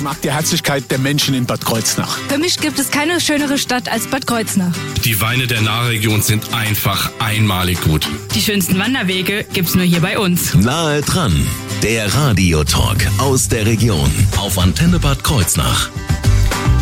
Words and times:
Ich 0.00 0.04
mag 0.04 0.22
die 0.22 0.32
Herzlichkeit 0.32 0.90
der 0.90 0.96
Menschen 0.96 1.34
in 1.34 1.44
Bad 1.44 1.62
Kreuznach. 1.62 2.16
Für 2.30 2.38
mich 2.38 2.58
gibt 2.58 2.78
es 2.78 2.90
keine 2.90 3.20
schönere 3.20 3.58
Stadt 3.58 3.92
als 3.92 4.06
Bad 4.06 4.26
Kreuznach. 4.26 4.74
Die 5.04 5.20
Weine 5.20 5.46
der 5.46 5.60
Nahregion 5.60 6.22
sind 6.22 6.54
einfach 6.54 7.10
einmalig 7.18 7.82
gut. 7.82 8.08
Die 8.34 8.40
schönsten 8.40 8.78
Wanderwege 8.78 9.44
gibt's 9.52 9.74
nur 9.74 9.84
hier 9.84 10.00
bei 10.00 10.18
uns. 10.18 10.54
Nahe 10.54 11.02
dran, 11.02 11.46
der 11.82 12.14
Radiotalk 12.14 13.06
aus 13.18 13.48
der 13.48 13.66
Region 13.66 14.10
auf 14.38 14.56
Antenne 14.56 14.98
Bad 15.00 15.22
Kreuznach. 15.22 15.90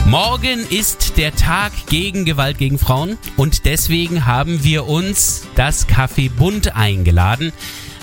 Morgen 0.06 0.60
ist 0.70 1.14
der 1.16 1.34
Tag 1.34 1.72
gegen 1.88 2.24
Gewalt 2.24 2.58
gegen 2.58 2.78
Frauen 2.78 3.18
und 3.36 3.64
deswegen 3.64 4.26
haben 4.26 4.62
wir 4.62 4.86
uns 4.86 5.42
das 5.56 5.88
Café 5.88 6.30
Bund 6.30 6.76
eingeladen. 6.76 7.52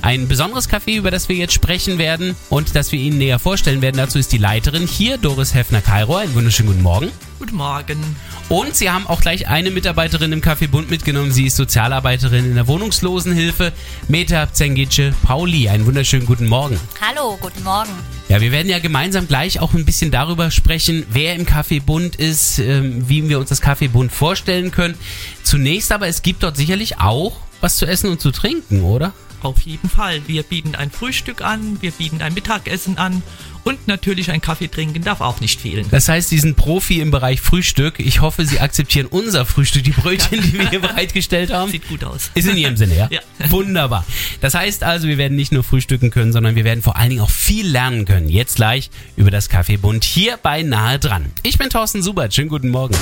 Ein 0.06 0.28
besonderes 0.28 0.70
Café, 0.70 0.98
über 0.98 1.10
das 1.10 1.30
wir 1.30 1.36
jetzt 1.36 1.54
sprechen 1.54 1.98
werden 1.98 2.36
und 2.52 2.76
das 2.76 2.92
wir 2.92 3.00
Ihnen 3.00 3.18
näher 3.18 3.40
vorstellen 3.40 3.82
werden. 3.82 3.98
Dazu 3.98 4.20
ist 4.20 4.32
die 4.32 4.38
Leiterin 4.38 4.86
hier, 4.86 5.18
Doris 5.18 5.56
Hefner-Kairo. 5.56 6.18
Einen 6.18 6.36
wunderschönen 6.36 6.70
guten 6.70 6.84
Morgen. 6.84 7.12
Guten 7.40 7.56
Morgen. 7.56 8.16
Und 8.48 8.76
Sie 8.76 8.92
haben 8.92 9.08
auch 9.08 9.20
gleich 9.20 9.48
eine 9.48 9.72
Mitarbeiterin 9.72 10.32
im 10.32 10.42
Café 10.42 10.68
Bund 10.68 10.92
mitgenommen. 10.92 11.32
Sie 11.32 11.48
ist 11.48 11.56
Sozialarbeiterin 11.56 12.46
in 12.46 12.54
der 12.54 12.68
Wohnungslosenhilfe, 12.68 13.74
Meta 14.08 14.54
Zengice 14.54 15.12
Pauli. 15.24 15.70
Einen 15.70 15.88
wunderschönen 15.88 16.28
guten 16.28 16.46
Morgen. 16.46 16.80
Hallo, 17.02 17.36
guten 17.42 17.64
Morgen. 17.64 17.90
Ja, 18.30 18.42
wir 18.42 18.52
werden 18.52 18.70
ja 18.70 18.78
gemeinsam 18.78 19.28
gleich 19.28 19.60
auch 19.60 19.74
ein 19.74 19.86
bisschen 19.86 20.12
darüber 20.12 20.52
sprechen, 20.52 21.08
wer 21.10 21.34
im 21.34 21.48
Café 21.48 21.82
Bund 21.82 22.16
ist, 22.16 22.60
ähm, 22.60 23.10
wie 23.10 23.28
wir 23.28 23.40
uns 23.40 23.50
das 23.50 23.64
Café 23.64 23.90
Bund 23.90 24.12
vorstellen 24.12 24.70
können. 24.70 24.94
Zunächst 25.42 25.92
aber, 25.92 26.08
es 26.08 26.22
gibt 26.22 26.44
dort 26.44 26.58
sicherlich 26.58 27.00
auch 27.00 27.38
was 27.60 27.78
zu 27.78 27.88
essen 27.88 28.12
und 28.12 28.22
zu 28.22 28.30
trinken, 28.30 28.84
oder? 28.84 29.12
Auf 29.46 29.62
jeden 29.62 29.90
Fall. 29.90 30.22
Wir 30.28 30.42
bieten 30.42 30.74
ein 30.74 30.90
Frühstück 30.90 31.44
an, 31.44 31.78
wir 31.80 31.92
bieten 31.92 32.24
ein 32.24 32.34
Mittagessen 32.34 32.98
an 32.98 33.22
und 33.64 33.88
natürlich 33.88 34.32
ein 34.32 34.42
Kaffee 34.42 34.68
trinken 34.68 35.04
darf 35.04 35.22
auch 35.22 35.40
nicht 35.40 35.62
fehlen. 35.62 35.86
Das 35.92 36.10
heißt, 36.10 36.30
Sie 36.30 36.40
sind 36.40 36.56
Profi 36.56 37.00
im 37.00 37.12
Bereich 37.12 37.42
Frühstück. 37.42 38.00
Ich 38.00 38.22
hoffe, 38.22 38.46
Sie 38.46 38.60
akzeptieren 38.60 39.06
unser 39.06 39.46
Frühstück, 39.46 39.84
die 39.84 39.92
Brötchen, 39.92 40.42
die 40.42 40.54
wir 40.54 40.70
hier 40.70 40.80
bereitgestellt 40.82 41.54
haben. 41.54 41.72
Sieht 41.72 41.88
gut 41.88 42.04
aus. 42.04 42.32
Ist 42.34 42.48
in 42.48 42.58
Ihrem 42.58 42.76
Sinne, 42.76 42.98
ja? 42.98 43.10
Ja. 43.16 43.22
Wunderbar. 43.52 44.04
Das 44.42 44.56
heißt 44.56 44.84
also, 44.84 45.08
wir 45.08 45.18
werden 45.20 45.36
nicht 45.38 45.52
nur 45.52 45.64
frühstücken 45.64 46.10
können, 46.10 46.34
sondern 46.34 46.56
wir 46.56 46.64
werden 46.64 46.82
vor 46.82 46.96
allen 46.96 47.12
Dingen 47.12 47.22
auch 47.22 47.30
viel 47.30 47.68
lernen 47.68 48.06
können. 48.06 48.30
Jetzt 48.30 48.56
gleich 48.56 48.90
über 49.16 49.30
das 49.30 49.48
Kaffeebund 49.48 50.04
hier 50.04 50.38
bei 50.42 50.64
Nahe 50.64 50.98
dran. 50.98 51.32
Ich 51.44 51.58
bin 51.58 51.70
Thorsten 51.70 52.02
Subert. 52.02 52.34
Schönen 52.34 52.50
guten 52.50 52.70
Morgen. 52.70 52.96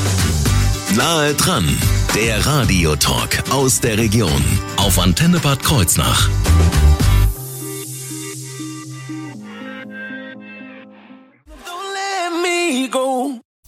Nahe 0.95 1.33
dran, 1.33 1.66
der 2.13 2.45
Radiotalk 2.45 3.49
aus 3.49 3.80
der 3.80 3.97
Region 3.97 4.44
auf 4.77 5.00
Antenne 5.00 5.39
Bad 5.39 5.63
Kreuznach. 5.63 6.30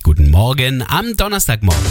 Guten 0.04 0.30
Morgen 0.30 0.84
am 0.88 1.18
Donnerstagmorgen. 1.18 1.84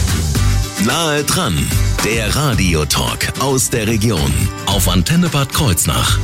Nahe 0.85 1.23
dran, 1.25 1.57
der 2.05 2.33
Radiotalk 2.33 3.33
aus 3.41 3.69
der 3.69 3.87
Region 3.87 4.31
auf 4.67 4.87
Antenne 4.87 5.27
Bad 5.27 5.51
Kreuznach. 5.51 6.17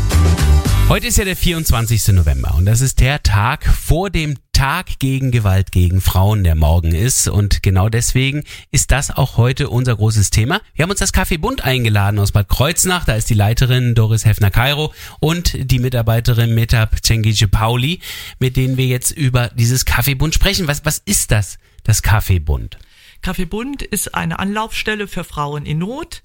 Heute 0.87 1.07
ist 1.07 1.17
ja 1.17 1.25
der 1.25 1.35
24. 1.35 2.09
November 2.09 2.53
und 2.55 2.65
das 2.65 2.79
ist 2.79 3.01
der 3.01 3.21
Tag 3.23 3.65
vor 3.65 4.09
dem 4.09 4.35
Tag 4.61 4.99
gegen 4.99 5.31
Gewalt 5.31 5.71
gegen 5.71 6.01
Frauen, 6.01 6.43
der 6.43 6.53
morgen 6.53 6.93
ist. 6.93 7.27
Und 7.27 7.63
genau 7.63 7.89
deswegen 7.89 8.43
ist 8.69 8.91
das 8.91 9.09
auch 9.09 9.37
heute 9.37 9.71
unser 9.71 9.95
großes 9.95 10.29
Thema. 10.29 10.61
Wir 10.75 10.83
haben 10.83 10.91
uns 10.91 10.99
das 10.99 11.15
Café 11.15 11.39
Bund 11.39 11.63
eingeladen 11.63 12.19
aus 12.19 12.31
Bad 12.31 12.47
Kreuznach. 12.47 13.03
Da 13.05 13.15
ist 13.15 13.27
die 13.31 13.33
Leiterin 13.33 13.95
Doris 13.95 14.23
Hefner-Kairo 14.23 14.93
und 15.19 15.57
die 15.57 15.79
Mitarbeiterin 15.79 16.53
Metap 16.53 17.03
Cengice 17.03 17.47
Pauli, 17.47 18.01
mit 18.37 18.55
denen 18.55 18.77
wir 18.77 18.85
jetzt 18.85 19.09
über 19.09 19.49
dieses 19.49 19.87
Café 19.87 20.15
Bund 20.15 20.35
sprechen. 20.35 20.67
Was, 20.67 20.85
was 20.85 20.99
ist 20.99 21.31
das, 21.31 21.57
das 21.83 22.03
Café 22.03 22.39
Bund? 22.39 22.77
Café 23.23 23.47
Bund 23.47 23.81
ist 23.81 24.13
eine 24.13 24.37
Anlaufstelle 24.37 25.07
für 25.07 25.23
Frauen 25.23 25.65
in 25.65 25.79
Not. 25.79 26.21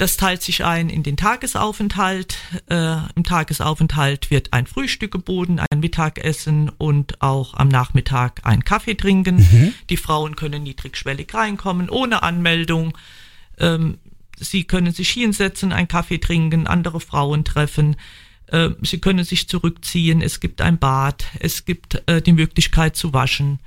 Das 0.00 0.16
teilt 0.16 0.40
sich 0.40 0.64
ein 0.64 0.88
in 0.88 1.02
den 1.02 1.18
Tagesaufenthalt. 1.18 2.38
Äh, 2.70 2.96
Im 3.16 3.22
Tagesaufenthalt 3.22 4.30
wird 4.30 4.50
ein 4.54 4.66
Frühstück 4.66 5.10
geboten, 5.10 5.60
ein 5.60 5.80
Mittagessen 5.80 6.70
und 6.70 7.20
auch 7.20 7.52
am 7.52 7.68
Nachmittag 7.68 8.40
ein 8.44 8.64
Kaffee 8.64 8.94
trinken. 8.94 9.74
Die 9.90 9.98
Frauen 9.98 10.36
können 10.36 10.62
niedrigschwellig 10.62 11.34
reinkommen, 11.34 11.90
ohne 11.90 12.22
Anmeldung. 12.22 12.96
Ähm, 13.58 13.98
sie 14.38 14.64
können 14.64 14.90
sich 14.94 15.10
hinsetzen, 15.10 15.70
einen 15.70 15.86
Kaffee 15.86 16.16
trinken, 16.16 16.66
andere 16.66 17.00
Frauen 17.00 17.44
treffen. 17.44 17.96
Äh, 18.46 18.70
sie 18.80 19.00
können 19.02 19.24
sich 19.24 19.48
zurückziehen. 19.48 20.22
Es 20.22 20.40
gibt 20.40 20.62
ein 20.62 20.78
Bad. 20.78 21.26
Es 21.40 21.66
gibt 21.66 22.02
äh, 22.06 22.22
die 22.22 22.32
Möglichkeit 22.32 22.96
zu 22.96 23.12
waschen. 23.12 23.58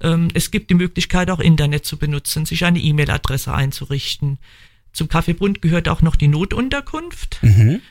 Ähm, 0.00 0.28
es 0.34 0.52
gibt 0.52 0.70
die 0.70 0.74
Möglichkeit, 0.74 1.32
auch 1.32 1.40
Internet 1.40 1.84
zu 1.84 1.96
benutzen, 1.96 2.46
sich 2.46 2.64
eine 2.64 2.78
E-Mail-Adresse 2.78 3.52
einzurichten. 3.52 4.38
Zum 4.94 5.08
Kaffeebund 5.08 5.60
gehört 5.60 5.88
auch 5.88 6.02
noch 6.02 6.16
die 6.16 6.28
Notunterkunft. 6.28 7.40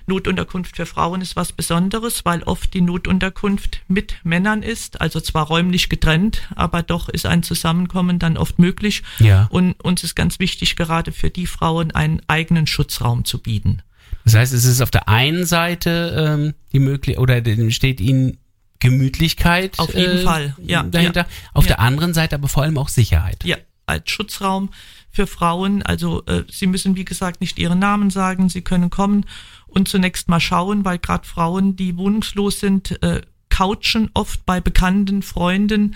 Notunterkunft 0.08 0.78
für 0.78 0.86
Frauen 0.86 1.22
ist 1.22 1.36
was 1.36 1.52
Besonderes, 1.52 2.24
weil 2.26 2.42
oft 2.44 2.74
die 2.74 2.82
Notunterkunft 2.82 3.82
mit 3.88 4.16
Männern 4.24 4.64
ist, 4.64 5.02
also 5.02 5.20
zwar 5.20 5.48
räumlich 5.48 5.90
getrennt, 5.90 6.44
aber 6.56 6.82
doch 6.82 7.10
ist 7.10 7.26
ein 7.26 7.44
Zusammenkommen 7.44 8.20
dann 8.20 8.38
oft 8.38 8.58
möglich. 8.58 9.04
Ja. 9.20 9.48
Und 9.52 9.74
uns 9.84 10.04
ist 10.04 10.16
ganz 10.16 10.40
wichtig, 10.40 10.76
gerade 10.78 11.12
für 11.12 11.30
die 11.30 11.46
Frauen 11.46 11.92
einen 11.92 12.22
eigenen 12.28 12.68
Schutzraum 12.68 13.26
zu 13.26 13.38
bieten. 13.40 13.82
Das 14.24 14.36
heißt, 14.36 14.54
es 14.54 14.64
ist 14.64 14.82
auf 14.82 14.90
der 14.92 15.10
einen 15.10 15.46
Seite 15.46 16.16
ähm, 16.18 16.54
die 16.72 16.80
Möglichkeit, 16.80 17.22
oder 17.22 17.42
steht 17.72 18.00
Ihnen 18.00 18.38
Gemütlichkeit 18.80 19.80
Auf 19.80 19.94
jeden 19.96 20.20
äh, 20.20 20.24
Fall, 20.24 20.56
ja, 20.66 20.84
dahinter. 20.84 21.22
ja. 21.22 21.28
Auf 21.54 21.66
Ja. 21.66 21.70
der 21.70 21.80
anderen 21.80 22.14
Seite 22.14 22.36
aber 22.36 22.48
vor 22.48 22.64
allem 22.64 22.78
auch 22.78 22.90
Sicherheit. 22.90 23.44
Ja, 23.44 23.58
als 23.86 24.10
Schutzraum 24.10 24.70
für 25.14 25.28
Frauen. 25.28 25.84
Also 25.84 26.26
äh, 26.26 26.44
sie 26.52 26.68
müssen, 26.68 26.98
wie 26.98 27.06
gesagt, 27.06 27.40
nicht 27.40 27.60
ihren 27.60 27.80
Namen 27.80 28.10
sagen. 28.10 28.50
Sie 28.50 28.62
können 28.62 28.90
kommen 28.90 29.26
und 29.68 29.88
zunächst 29.88 30.28
mal 30.28 30.40
schauen, 30.40 30.84
weil 30.84 30.98
gerade 30.98 31.26
Frauen, 31.26 31.76
die 31.76 31.96
wohnungslos 31.96 32.60
sind, 32.60 33.02
äh, 33.04 33.22
couchen 33.50 34.10
oft 34.16 34.46
bei 34.46 34.60
Bekannten, 34.60 35.22
Freunden, 35.22 35.96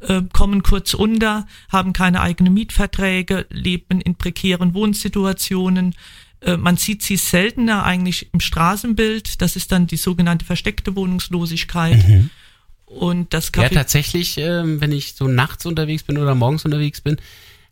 äh, 0.00 0.22
kommen 0.32 0.62
kurz 0.62 0.94
unter, 0.94 1.46
haben 1.68 1.92
keine 1.92 2.22
eigenen 2.22 2.54
Mietverträge, 2.54 3.46
leben 3.50 4.00
in 4.00 4.16
prekären 4.16 4.72
Wohnsituationen. 4.72 5.94
Äh, 6.40 6.56
Man 6.56 6.78
sieht 6.78 7.02
sie 7.02 7.18
seltener 7.18 7.84
eigentlich 7.84 8.32
im 8.32 8.40
Straßenbild. 8.40 9.42
Das 9.42 9.56
ist 9.56 9.72
dann 9.72 9.86
die 9.86 9.98
sogenannte 9.98 10.46
versteckte 10.46 10.96
Wohnungslosigkeit. 10.96 12.02
Und 12.86 13.34
das 13.34 13.50
Ja, 13.54 13.64
Café 13.64 13.74
tatsächlich, 13.74 14.38
ähm, 14.38 14.80
wenn 14.80 14.92
ich 14.92 15.14
so 15.14 15.28
nachts 15.28 15.66
unterwegs 15.66 16.02
bin 16.02 16.16
oder 16.16 16.34
morgens 16.34 16.64
unterwegs 16.64 17.00
bin, 17.00 17.18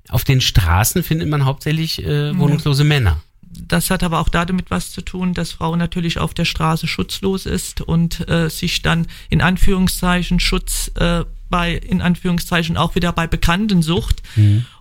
auf 0.09 0.25
den 0.25 0.41
Straßen 0.41 1.03
findet 1.03 1.29
man 1.29 1.45
hauptsächlich 1.45 2.03
äh, 2.05 2.37
wohnungslose 2.37 2.85
Männer. 2.85 3.21
Das 3.55 3.91
hat 3.91 4.03
aber 4.03 4.21
auch 4.21 4.31
damit 4.31 4.71
was 4.71 4.93
zu 4.93 5.03
tun, 5.03 5.35
dass 5.35 5.53
Frau 5.53 5.77
natürlich 5.77 6.19
auf 6.19 6.33
der 6.33 6.47
Straße 6.47 6.87
schutzlos 6.87 7.45
ist 7.47 7.83
und 7.83 8.27
äh, 8.29 8.49
sich 8.49 8.81
dann 8.83 9.07
in 9.29 9.43
Anführungszeichen 9.43 10.41
Schutz 10.41 10.91
äh, 10.95 11.25
bei, 11.51 11.75
in 11.75 12.01
Anführungszeichen 12.01 12.79
auch 12.79 12.95
wieder 12.95 13.13
bei 13.13 13.27
Bekannten 13.27 13.83
sucht 13.83 14.23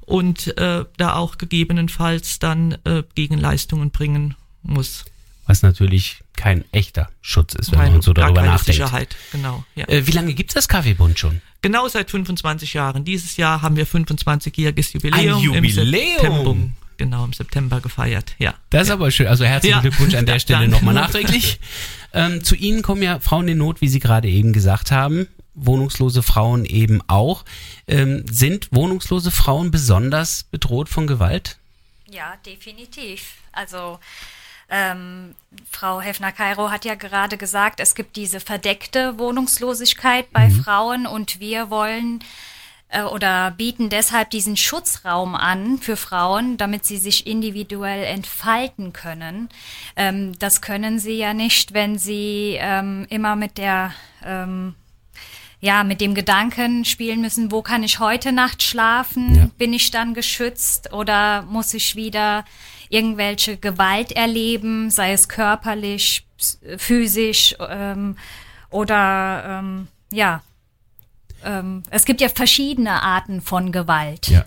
und 0.02 0.58
äh, 0.58 0.86
da 0.96 1.14
auch 1.16 1.38
gegebenenfalls 1.38 2.40
dann 2.40 2.78
äh, 2.86 3.04
Gegenleistungen 3.14 3.92
bringen 3.92 4.36
muss. 4.64 5.04
Was 5.48 5.64
natürlich 5.64 6.24
kein 6.38 6.64
echter 6.72 7.10
Schutz 7.22 7.56
ist, 7.56 7.72
wenn 7.74 7.80
Keine- 7.80 7.92
man 7.92 8.02
so 8.02 8.14
darüber 8.14 8.36
keine 8.42 8.54
nachdenkt. 8.54 8.76
Sicherheit, 8.78 9.16
genau. 9.34 9.66
Ja. 9.76 9.86
Äh, 9.90 10.08
wie 10.08 10.12
lange 10.12 10.34
gibt's 10.34 10.54
das 10.54 10.70
Kaffeebund 10.70 11.20
schon? 11.20 11.42
Genau 11.62 11.88
seit 11.88 12.10
25 12.10 12.74
Jahren. 12.74 13.06
Dieses 13.06 13.38
Jahr 13.38 13.62
haben 13.62 13.76
wir 13.76 13.86
25-jähriges 13.88 14.94
Jubiläum. 14.94 15.38
Ein 15.38 15.44
Jubiläum? 15.44 15.64
Im 15.64 15.70
September, 15.70 16.56
genau, 16.98 17.26
im 17.26 17.34
September 17.34 17.80
gefeiert, 17.82 18.36
ja. 18.40 18.56
Das 18.72 18.84
ist 18.88 18.92
aber 18.92 19.12
schön. 19.12 19.28
Also 19.28 19.46
herzlichen 19.46 19.76
Ja. 19.76 19.82
Glückwunsch 19.82 20.16
an 20.16 20.26
der 20.26 20.36
Ja, 20.36 20.40
Stelle 20.42 20.68
nochmal 20.68 20.94
nachträglich. 20.96 21.60
ähm, 22.14 22.44
zu 22.44 22.56
Ihnen 22.56 22.82
kommen 22.82 23.04
ja 23.04 23.20
Frauen 23.20 23.48
in 23.48 23.60
Not, 23.60 23.82
wie 23.82 23.88
Sie 23.90 24.00
gerade 24.00 24.28
eben 24.28 24.54
gesagt 24.54 24.92
haben. 24.92 25.28
Wohnungslose 25.54 26.24
Frauen 26.24 26.66
eben 26.66 27.02
auch. 27.08 27.46
Ähm, 27.88 28.26
sind 28.32 28.70
wohnungslose 28.72 29.30
Frauen 29.32 29.70
besonders 29.70 30.44
bedroht 30.46 30.90
von 30.90 31.06
Gewalt? 31.08 31.58
Ja, 32.10 32.36
definitiv. 32.46 33.34
Also 33.52 34.00
ähm, 34.72 35.36
Frau 35.70 36.02
Hefner-Kairo 36.02 36.72
hat 36.72 36.86
ja 36.86 36.96
gerade 36.96 37.38
gesagt, 37.38 37.80
es 37.80 37.94
gibt 37.94 38.16
diese 38.16 38.40
verdeckte 38.40 39.20
Wohnungslosigkeit 39.20 40.32
bei 40.32 40.50
Frauen 40.50 41.06
und 41.06 41.40
wir 41.42 41.70
wollen 41.70 42.24
äh, 42.88 43.04
oder 43.04 43.52
bieten 43.52 43.90
deshalb 43.90 44.30
diesen 44.30 44.56
Schutzraum 44.56 45.36
an 45.36 45.78
für 45.78 45.98
Frauen, 45.98 46.58
damit 46.58 46.86
sie 46.86 46.98
sich 46.98 47.28
individuell 47.28 48.04
entfalten 48.04 48.94
können. 48.94 49.50
Ähm, 49.96 50.38
das 50.40 50.62
können 50.62 51.00
sie 51.00 51.18
ja 51.18 51.34
nicht, 51.34 51.74
wenn 51.74 51.98
sie 51.98 52.58
ähm, 52.60 53.06
immer 53.10 53.36
mit 53.36 53.58
der 53.58 53.94
ähm, 54.24 54.76
ja, 55.62 55.84
mit 55.84 56.02
dem 56.02 56.16
Gedanken 56.16 56.86
spielen 56.86 57.22
müssen, 57.22 57.52
wo 57.52 57.62
kann 57.62 57.84
ich 57.84 58.00
heute 58.00 58.32
Nacht 58.32 58.64
schlafen? 58.64 59.36
Ja. 59.36 59.50
Bin 59.58 59.74
ich 59.74 59.92
dann 59.92 60.16
geschützt 60.16 60.92
oder 60.92 61.44
muss 61.44 61.74
ich 61.76 61.96
wieder 61.96 62.46
irgendwelche 62.90 63.58
Gewalt 63.58 64.12
erleben, 64.12 64.90
sei 64.90 65.14
es 65.14 65.30
körperlich, 65.30 66.28
physisch 66.78 67.56
ähm, 67.70 68.18
oder 68.72 69.44
ähm, 69.46 69.88
ja, 70.12 70.42
ähm, 71.44 71.84
es 71.92 72.06
gibt 72.06 72.22
ja 72.22 72.30
verschiedene 72.30 73.04
Arten 73.04 73.42
von 73.42 73.72
Gewalt. 73.72 74.28
Ja. 74.28 74.46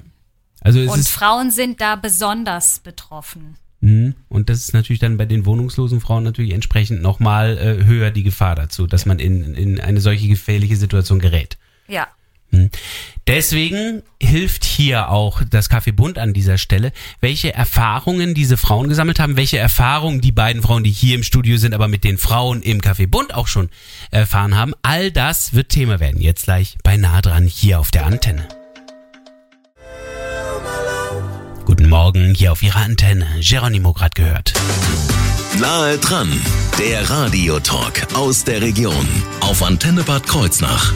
Also 0.61 0.81
Und 0.81 1.07
Frauen 1.07 1.53
sind 1.53 1.81
da 1.81 1.95
besonders 1.95 2.81
betroffen. 2.81 3.57
Mhm. 3.85 4.15
Und 4.31 4.49
das 4.49 4.61
ist 4.61 4.73
natürlich 4.73 5.01
dann 5.01 5.19
bei 5.19 5.27
den 5.27 5.45
wohnungslosen 5.45 6.01
Frauen 6.01 6.25
natürlich 6.25 6.53
entsprechend 6.53 7.03
nochmal 7.03 7.59
äh, 7.59 7.85
höher 7.85 8.11
die 8.11 8.23
Gefahr 8.23 8.55
dazu, 8.55 8.87
dass 8.87 9.05
man 9.05 9.19
in, 9.19 9.55
in 9.55 9.79
eine 9.79 10.01
solche 10.01 10.27
gefährliche 10.27 10.77
Situation 10.77 11.19
gerät. 11.19 11.59
Ja. 11.87 12.09
Deswegen 13.27 14.03
hilft 14.23 14.65
hier 14.65 15.11
auch 15.11 15.43
das 15.51 15.71
Café 15.71 15.93
Bund 15.93 16.19
an 16.19 16.33
dieser 16.33 16.57
Stelle, 16.57 16.93
welche 17.21 17.53
Erfahrungen 17.53 18.33
diese 18.33 18.57
Frauen 18.57 18.89
gesammelt 18.89 19.19
haben, 19.19 19.37
welche 19.37 19.59
Erfahrungen 19.59 20.21
die 20.21 20.33
beiden 20.33 20.63
Frauen, 20.63 20.85
die 20.85 20.91
hier 20.91 21.17
im 21.17 21.23
Studio 21.23 21.57
sind, 21.57 21.75
aber 21.75 21.89
mit 21.89 22.05
den 22.05 22.17
Frauen 22.17 22.63
im 22.63 22.81
Café 22.81 23.07
Bund 23.07 23.35
auch 23.35 23.49
schon 23.49 23.71
erfahren 24.11 24.57
haben. 24.57 24.73
All 24.83 25.11
das 25.11 25.53
wird 25.53 25.71
Thema 25.71 26.01
werden. 26.01 26.21
Jetzt 26.21 26.45
gleich 26.45 26.79
bei 26.83 26.97
nah 26.97 27.21
dran 27.21 27.47
hier 27.47 27.81
auf 27.81 27.91
der 27.91 28.07
Antenne. 28.07 28.47
Guten 31.67 31.89
Morgen 31.89 32.35
hier 32.35 32.53
auf 32.53 32.63
Ihrer 32.63 32.81
Antenne. 32.81 33.27
Geronimo 33.41 33.95
gerade 33.95 34.11
gehört. 34.15 34.53
Nahe 35.59 35.97
dran, 35.97 36.31
der 36.79 37.09
Radiotalk 37.09 38.15
aus 38.15 38.45
der 38.45 38.61
Region 38.61 39.09
auf 39.41 39.63
Antenne 39.63 40.03
Bad 40.03 40.27
Kreuznach. 40.27 40.93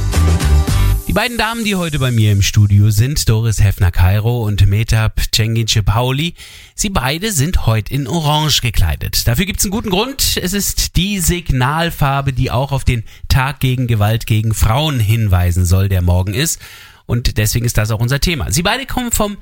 Die 1.07 1.15
beiden 1.15 1.39
Damen, 1.39 1.65
die 1.65 1.75
heute 1.75 1.99
bei 1.99 2.11
mir 2.11 2.33
im 2.33 2.43
Studio 2.43 2.91
sind, 2.91 3.31
Doris 3.31 3.63
Hefner-Kairo 3.63 4.45
und 4.45 4.67
Metap 4.67 5.23
Cengice 5.35 5.83
Pauli, 5.83 6.35
sie 6.75 6.91
beide 6.91 7.33
sind 7.33 7.65
heute 7.65 7.95
in 7.95 8.07
Orange 8.07 8.61
gekleidet. 8.61 9.27
Dafür 9.27 9.47
gibt's 9.47 9.65
einen 9.65 9.71
guten 9.71 9.89
Grund. 9.89 10.37
Es 10.37 10.53
ist 10.53 10.97
die 10.97 11.19
Signalfarbe, 11.21 12.35
die 12.35 12.51
auch 12.51 12.73
auf 12.73 12.85
den 12.85 13.05
Tag 13.29 13.61
gegen 13.61 13.87
Gewalt 13.87 14.27
gegen 14.27 14.53
Frauen 14.53 15.01
hinweisen 15.01 15.65
soll, 15.65 15.89
der 15.89 16.03
morgen 16.03 16.35
ist. 16.35 16.61
Und 17.07 17.39
deswegen 17.39 17.65
ist 17.65 17.79
das 17.79 17.91
auch 17.91 18.01
unser 18.01 18.21
Thema. 18.21 18.53
Sie 18.53 18.63
beide 18.63 18.85
kommen 18.85 19.13
vom 19.13 19.39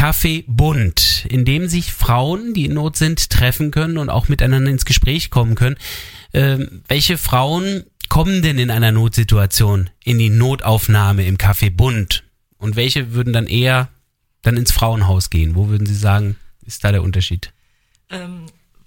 Café 0.00 0.44
Bund, 0.46 1.26
in 1.28 1.44
dem 1.44 1.68
sich 1.68 1.92
Frauen, 1.92 2.54
die 2.54 2.64
in 2.64 2.72
Not 2.72 2.96
sind, 2.96 3.28
treffen 3.28 3.70
können 3.70 3.98
und 3.98 4.08
auch 4.08 4.28
miteinander 4.28 4.70
ins 4.70 4.86
Gespräch 4.86 5.28
kommen 5.28 5.56
können. 5.56 5.76
Ähm, 6.32 6.80
welche 6.88 7.18
Frauen 7.18 7.84
kommen 8.08 8.40
denn 8.40 8.58
in 8.58 8.70
einer 8.70 8.92
Notsituation 8.92 9.90
in 10.02 10.16
die 10.16 10.30
Notaufnahme 10.30 11.26
im 11.26 11.36
Café 11.36 11.70
Bund? 11.70 12.24
Und 12.56 12.76
welche 12.76 13.12
würden 13.12 13.34
dann 13.34 13.46
eher 13.46 13.90
dann 14.40 14.56
ins 14.56 14.72
Frauenhaus 14.72 15.28
gehen? 15.28 15.54
Wo 15.54 15.68
würden 15.68 15.86
Sie 15.86 15.94
sagen, 15.94 16.36
ist 16.64 16.82
da 16.82 16.92
der 16.92 17.02
Unterschied? 17.02 17.52
Ähm, 18.08 18.46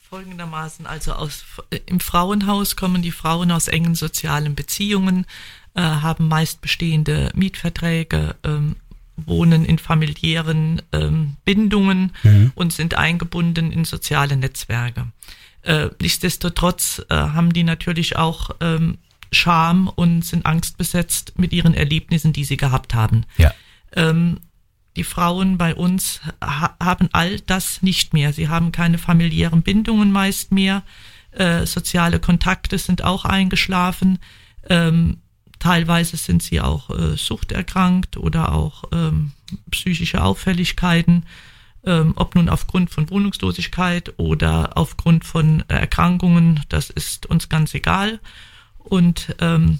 folgendermaßen, 0.10 0.88
also 0.88 1.13
aus, 1.13 1.45
im 1.86 2.00
Frauenhaus 2.00 2.75
kommen 2.75 3.04
die 3.04 3.12
Frauen 3.12 3.51
aus 3.51 3.68
engen 3.68 3.94
sozialen 3.94 4.56
Beziehungen, 4.56 5.27
äh, 5.75 5.81
haben 5.81 6.27
meist 6.27 6.62
bestehende 6.62 7.31
Mietverträge, 7.36 8.36
ähm, 8.44 8.77
wohnen 9.15 9.65
in 9.65 9.77
familiären 9.77 10.81
ähm, 10.92 11.36
Bindungen 11.45 12.12
und 12.56 12.74
sind 12.74 12.95
eingebunden 12.95 13.71
in 13.71 13.86
soziale 13.86 14.38
Netzwerke. 14.38 15.07
Äh, 15.62 15.89
nichtsdestotrotz 16.01 17.01
äh, 17.10 17.15
haben 17.15 17.54
die 17.54 17.63
natürlich 17.63 18.18
auch 18.18 18.51
ähm, 18.60 18.98
Scham 19.31 19.88
und 19.88 20.24
sind 20.24 20.45
angstbesetzt 20.45 21.33
mit 21.38 21.54
ihren 21.54 21.74
Erlebnissen, 21.74 22.33
die 22.33 22.44
sie 22.44 22.57
gehabt 22.57 22.94
haben. 22.94 23.25
Ja. 23.38 23.54
Ähm, 23.95 24.39
die 24.95 25.04
Frauen 25.04 25.57
bei 25.57 25.74
uns 25.74 26.21
ha 26.44 26.75
haben 26.80 27.10
all 27.13 27.39
das 27.39 27.81
nicht 27.81 28.13
mehr. 28.13 28.31
Sie 28.31 28.48
haben 28.48 28.71
keine 28.71 28.98
familiären 28.98 29.63
Bindungen 29.63 30.12
meist 30.12 30.51
mehr. 30.51 30.83
Äh, 31.31 31.65
soziale 31.65 32.19
Kontakte 32.19 32.77
sind 32.77 33.04
auch 33.04 33.25
eingeschlafen. 33.25 34.19
Ähm, 34.69 35.18
teilweise 35.63 36.18
sind 36.18 36.44
sie 36.44 36.60
auch 36.60 36.89
äh, 36.89 37.15
suchterkrankt 37.15 38.18
oder 38.18 38.51
auch 38.51 38.83
ähm, 38.92 39.31
psychische 39.71 40.21
Auffälligkeiten, 40.21 41.25
ähm, 41.86 42.12
ob 42.18 42.36
nun 42.36 42.50
aufgrund 42.50 42.89
von 42.89 43.10
Wohnungslosigkeit 43.10 44.13
oder 44.18 44.77
aufgrund 44.77 45.24
von 45.24 45.63
Erkrankungen, 45.69 46.60
das 46.68 46.89
ist 46.89 47.27
uns 47.27 47.48
ganz 47.48 47.74
egal. 47.74 48.19
Und 48.77 49.38
ähm, 49.39 49.80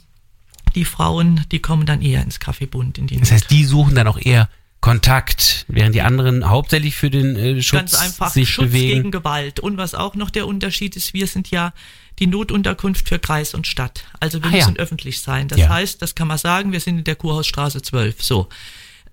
die 0.74 0.86
Frauen, 0.86 1.46
die 1.52 1.60
kommen 1.60 1.86
dann 1.86 2.02
eher 2.02 2.24
ins 2.24 2.40
Kaffeebund 2.40 2.98
in 2.98 3.08
die 3.08 3.20
Das 3.20 3.32
heißt, 3.32 3.52
die 3.52 3.66
suchen 3.66 3.94
dann 3.94 4.08
auch 4.08 4.18
eher 4.18 4.50
Kontakt, 4.84 5.64
während 5.70 5.96
die 5.96 6.02
anderen 6.02 6.50
hauptsächlich 6.50 6.96
für 6.98 7.10
den 7.10 7.38
äh, 7.38 7.62
Schutz 7.64 7.80
ganz 7.80 7.94
einfach 7.96 8.30
sich 8.32 8.50
Schutz 8.50 8.66
bewegen. 8.66 8.90
gegen 8.98 9.12
Gewalt. 9.12 9.62
Und 9.62 9.78
was 9.78 9.96
auch 9.96 10.14
noch 10.16 10.30
der 10.30 10.46
Unterschied 10.46 10.98
ist, 10.98 11.14
wir 11.14 11.26
sind 11.28 11.50
ja 11.52 11.72
die 12.20 12.28
Notunterkunft 12.28 13.08
für 13.08 13.18
Kreis 13.18 13.54
und 13.54 13.66
Stadt. 13.66 14.04
Also 14.20 14.44
wir 14.44 14.50
Ah, 14.52 14.56
ja. 14.56 14.66
müssen 14.66 14.78
öffentlich 14.78 15.22
sein. 15.22 15.48
Das 15.48 15.58
Ja. 15.58 15.70
heißt, 15.70 16.02
das 16.02 16.16
kann 16.16 16.28
man 16.28 16.38
sagen, 16.38 16.74
wir 16.74 16.82
sind 16.82 16.98
in 16.98 17.04
der 17.06 17.16
Kurhausstraße 17.16 17.82
12. 17.82 18.22
So. 18.22 18.50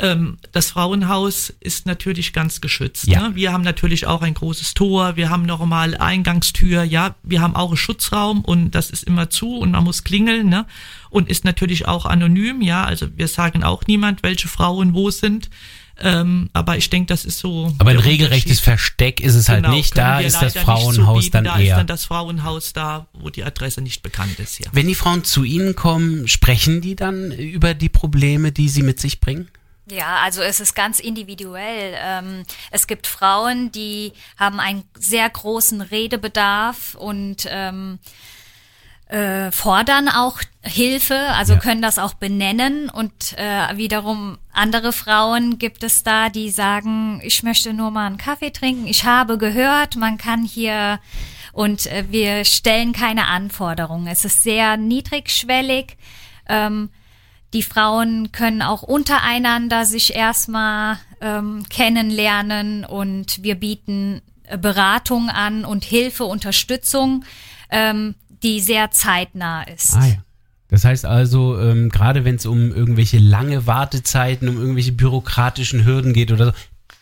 Ähm, 0.01 0.39
das 0.53 0.71
Frauenhaus 0.71 1.53
ist 1.61 1.87
natürlich 1.87 2.33
ganz 2.33 2.61
geschützt. 2.61 3.07
Ja. 3.07 3.29
Ne? 3.29 3.35
Wir 3.37 3.53
haben 3.53 3.63
natürlich 3.65 4.07
auch 4.07 4.23
ein 4.23 4.35
großes 4.35 4.75
Tor, 4.75 5.17
wir 5.17 5.29
haben 5.31 5.45
normal 5.45 5.97
Eingangstür, 5.97 6.83
ja, 6.85 7.15
wir 7.23 7.41
haben 7.41 7.55
auch 7.55 7.69
einen 7.69 7.77
Schutzraum 7.77 8.43
und 8.45 8.71
das 8.73 8.91
ist 8.91 9.05
immer 9.05 9.29
zu 9.31 9.59
und 9.59 9.73
man 9.73 9.85
muss 9.85 10.05
klingeln, 10.05 10.49
ne? 10.49 10.67
Und 11.11 11.29
ist 11.29 11.45
natürlich 11.45 11.87
auch 11.89 12.07
anonym, 12.07 12.63
ja, 12.63 12.85
also 12.85 13.07
wir 13.17 13.29
sagen 13.29 13.63
auch 13.65 13.83
niemand, 13.87 14.23
welche 14.23 14.49
Frauen 14.49 14.95
wo 14.95 15.11
sind. 15.11 15.51
Ähm, 16.03 16.49
aber 16.55 16.79
ich 16.79 16.89
denke, 16.89 17.09
das 17.09 17.27
ist 17.27 17.41
so. 17.41 17.75
Aber 17.79 17.91
ein 17.91 17.99
regelrechtes. 17.99 18.59
Versteck 18.61 19.21
ist 19.21 19.35
es 19.35 19.51
halt 19.51 19.65
Genau, 19.65 19.75
nicht. 19.77 19.95
können 19.95 20.07
Da 20.07 20.21
ist 20.21 20.41
das 20.41 20.55
nicht 20.55 20.65
Frauenhaus 20.65 21.25
zubieten. 21.25 21.33
dann 21.33 21.45
da 21.45 21.57
ist 21.59 21.67
eher. 21.67 21.77
dann 21.77 21.87
das 21.87 22.05
Frauenhaus 22.07 22.73
da, 22.73 23.07
wo 23.13 23.29
die 23.29 23.45
Adresse 23.45 23.83
nicht 23.83 24.03
bekannt 24.03 24.39
ist, 24.39 24.61
ja. 24.61 24.71
Wenn 24.73 24.87
die 24.89 24.95
Frauen 24.95 25.25
zu 25.25 25.45
Ihnen 25.45 25.77
kommen, 25.77 26.27
sprechen 26.27 26.81
die 26.81 26.97
dann 26.97 27.33
über 27.33 27.75
die 27.75 27.91
Probleme, 27.91 28.51
die 28.51 28.71
sie 28.71 28.83
mit 28.83 28.99
sich 28.99 29.21
bringen? 29.21 29.49
Ja, 29.91 30.19
also 30.23 30.43
es 30.43 30.61
ist 30.61 30.75
ganz 30.75 31.01
individuell. 31.01 31.95
Ähm, 31.99 32.45
es 32.71 32.87
gibt 32.87 33.07
Frauen, 33.07 33.73
die 33.73 34.13
haben 34.39 34.61
einen 34.61 34.85
sehr 34.95 35.29
großen 35.29 35.81
Redebedarf 35.81 36.95
und 36.95 37.47
ähm, 37.49 37.99
äh, 39.09 39.51
fordern 39.51 40.09
auch 40.09 40.41
Hilfe, 40.63 41.17
also 41.17 41.55
Ja. 41.55 41.59
können 41.59 41.83
das 41.83 41.99
auch 41.99 42.15
benennen. 42.15 42.89
Und 42.89 43.37
äh, 43.37 43.77
wiederum 43.77 44.39
andere 44.53 44.93
Frauen 44.93 45.59
gibt 45.59 45.83
es 45.83 46.05
da, 46.05 46.29
die 46.29 46.51
sagen, 46.51 47.21
ich 47.25 47.43
möchte 47.43 47.73
nur 47.73 47.91
mal 47.91 48.07
einen 48.07 48.19
Kaffee 48.19 48.53
trinken. 48.53 48.87
Ich 48.87 49.05
habe 49.05 49.39
gehört, 49.39 49.97
man 49.97 50.17
kann 50.17 50.45
hier 50.45 51.01
und 51.53 51.87
äh, 51.87 52.05
wir 52.11 52.45
stellen 52.45 52.93
keine 52.93 53.27
Anforderungen. 53.27 54.07
Es 54.07 54.25
ist 54.25 54.45
sehr 54.45 54.77
niedrigschwellig. 54.77 55.97
Ähm, 56.49 56.91
die 57.53 57.63
Frauen 57.63 58.33
können 58.33 58.63
auch 58.63 58.83
untereinander 58.83 59.85
sich 59.85 60.15
erstmal 60.15 60.99
ähm, 61.21 61.65
kennenlernen 61.69 62.85
und 62.85 63.43
wir 63.43 63.57
bieten 63.57 64.23
äh, 64.45 64.57
Beratung 64.57 65.29
an 65.29 65.65
und 65.65 65.85
Hilfe, 65.85 66.25
Unterstützung, 66.25 67.25
ähm, 67.71 68.15
die 68.43 68.61
sehr 68.61 68.91
zeitnah 68.91 69.65
ist. 69.65 69.95
Ah 69.97 70.07
ja. 70.07 70.17
Das 70.69 70.85
heißt 70.85 71.05
also, 71.05 71.59
ähm, 71.59 71.89
gerade 71.89 72.25
wenn 72.25 72.37
es 72.37 72.47
um 72.47 72.73
irgendwelche 72.73 73.19
lange 73.19 73.67
Wartezeiten, 73.67 74.49
um 74.49 74.57
irgendwelche 74.57 74.93
bürokratischen 74.93 75.85
Hürden 75.85 76.13
geht 76.13 76.31
oder 76.31 76.47
so, 76.47 76.53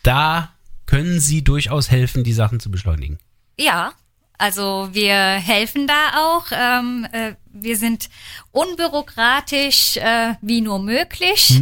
da 0.01 0.49
können 0.87 1.19
Sie 1.19 1.43
durchaus 1.43 1.91
helfen, 1.91 2.23
die 2.23 2.33
Sachen 2.33 2.59
zu 2.59 2.71
beschleunigen. 2.71 3.19
Ja, 3.59 3.91
also 4.39 4.89
wir 4.93 5.13
helfen 5.13 5.85
da 5.85 6.11
auch. 6.15 6.45
Ähm, 6.51 7.05
äh, 7.11 7.33
wir 7.51 7.77
sind 7.77 8.09
unbürokratisch 8.51 9.97
äh, 9.97 10.35
wie 10.41 10.61
nur 10.61 10.79
möglich 10.79 11.61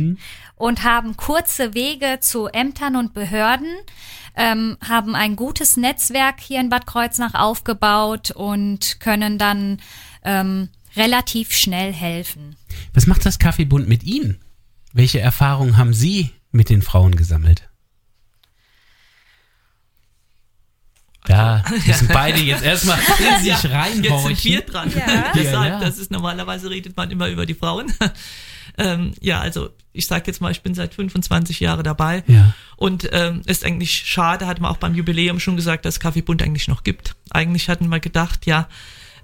und 0.56 0.84
haben 0.84 1.18
kurze 1.18 1.74
Wege 1.74 2.20
zu 2.22 2.48
Ämtern 2.48 2.96
und 2.96 3.14
Behörden, 3.14 3.74
ähm, 4.36 4.78
haben 4.88 5.16
ein 5.16 5.36
gutes 5.36 5.76
Netzwerk 5.76 6.40
hier 6.40 6.60
in 6.60 6.70
Bad 6.70 6.86
Kreuznach 6.86 7.34
aufgebaut 7.34 8.32
und 8.32 9.00
können 9.00 9.40
dann 9.40 9.80
ähm, 10.24 10.70
relativ 10.96 11.54
schnell 11.54 11.92
helfen. 11.92 12.56
Was 12.94 13.08
macht 13.08 13.26
das 13.26 13.40
Kaffeebund 13.40 13.88
mit 13.90 14.04
Ihnen? 14.04 14.40
Welche 14.94 15.20
Erfahrungen 15.20 15.78
haben 15.78 15.94
Sie 15.94 16.32
mit 16.52 16.70
den 16.70 16.84
Frauen 16.84 17.16
gesammelt? 17.16 17.70
Da 21.28 21.64
müssen 21.86 22.08
beide 22.14 22.40
jetzt 22.40 22.64
erstmal 22.64 22.98
in 23.20 23.38
sich 23.40 23.48
Jetzt 23.48 23.62
sind 23.62 23.72
wir 23.72 23.80
reinhorchen. 23.80 24.62
dran. 24.66 24.92
Ja. 24.96 25.32
Deshalb, 25.36 25.54
Ja, 25.54 25.66
ja. 25.68 25.80
das 25.80 25.98
ist 25.98 26.12
normalerweise 26.12 26.70
redet 26.70 26.96
man 26.96 27.12
immer 27.12 27.28
über 27.28 27.46
die 27.46 27.54
Frauen. 27.54 27.92
ähm, 28.78 29.14
ja, 29.22 29.40
also 29.40 29.70
ich 29.94 30.08
sage 30.08 30.24
jetzt 30.28 30.42
mal, 30.42 30.52
ich 30.52 30.62
bin 30.62 30.76
seit 30.76 30.94
25 30.94 31.60
Jahren 31.60 31.84
dabei. 31.84 32.24
Ja. 32.28 32.54
Und 32.76 33.10
ähm, 33.12 33.42
ist 33.46 33.66
eigentlich 33.66 34.04
schade, 34.06 34.46
hat 34.48 34.62
man 34.62 34.72
auch 34.72 34.78
beim 34.78 34.94
Jubiläum 34.96 35.40
schon 35.40 35.56
gesagt, 35.56 35.86
dass 35.86 36.00
Kaffeebund 36.00 36.44
eigentlich 36.44 36.68
noch 36.68 36.84
gibt. 36.84 37.16
Eigentlich 37.32 37.68
hatten 37.70 37.90
wir 37.90 38.00
gedacht, 38.00 38.46
ja, 38.46 38.68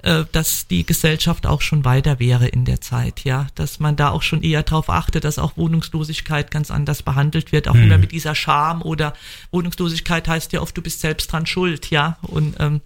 äh, 0.03 0.25
dass 0.33 0.67
die 0.67 0.85
Gesellschaft 0.85 1.47
auch 1.47 1.61
schon 1.61 1.85
weiter 1.85 2.19
wäre 2.19 2.47
in 2.47 2.65
der 2.65 2.81
Zeit, 2.81 3.23
ja, 3.23 3.47
dass 3.55 3.79
man 3.79 3.95
da 3.95 4.09
auch 4.09 4.21
schon 4.21 4.43
eher 4.43 4.61
darauf 4.61 4.89
achtet, 4.89 5.23
dass 5.23 5.39
auch 5.39 5.55
Wohnungslosigkeit 5.55 6.51
ganz 6.51 6.71
anders 6.71 7.03
behandelt 7.03 7.53
wird, 7.53 7.69
auch 7.69 7.75
immer 7.75 7.97
mit 7.97 8.11
dieser 8.11 8.35
Scham 8.35 8.81
oder 8.81 9.13
Wohnungslosigkeit 9.51 10.27
heißt 10.27 10.51
ja 10.51 10.61
oft, 10.61 10.75
du 10.75 10.81
bist 10.81 10.99
selbst 10.99 11.31
dran 11.31 11.45
schuld, 11.45 11.89
ja, 11.89 12.17
und 12.21 12.55
ähm, 12.59 12.81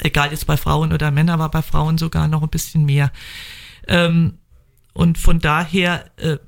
egal 0.00 0.30
jetzt 0.30 0.46
bei 0.46 0.56
Frauen 0.56 0.92
oder 0.92 1.10
Männern, 1.10 1.40
aber 1.40 1.48
bei 1.48 1.62
Frauen 1.62 1.98
sogar 1.98 2.28
noch 2.28 2.42
ein 2.42 2.48
bisschen 2.48 2.84
mehr. 2.84 3.10
Ähm, 3.88 4.34
und 4.92 5.18
von 5.18 5.40
daher 5.40 6.04
äh, 6.18 6.38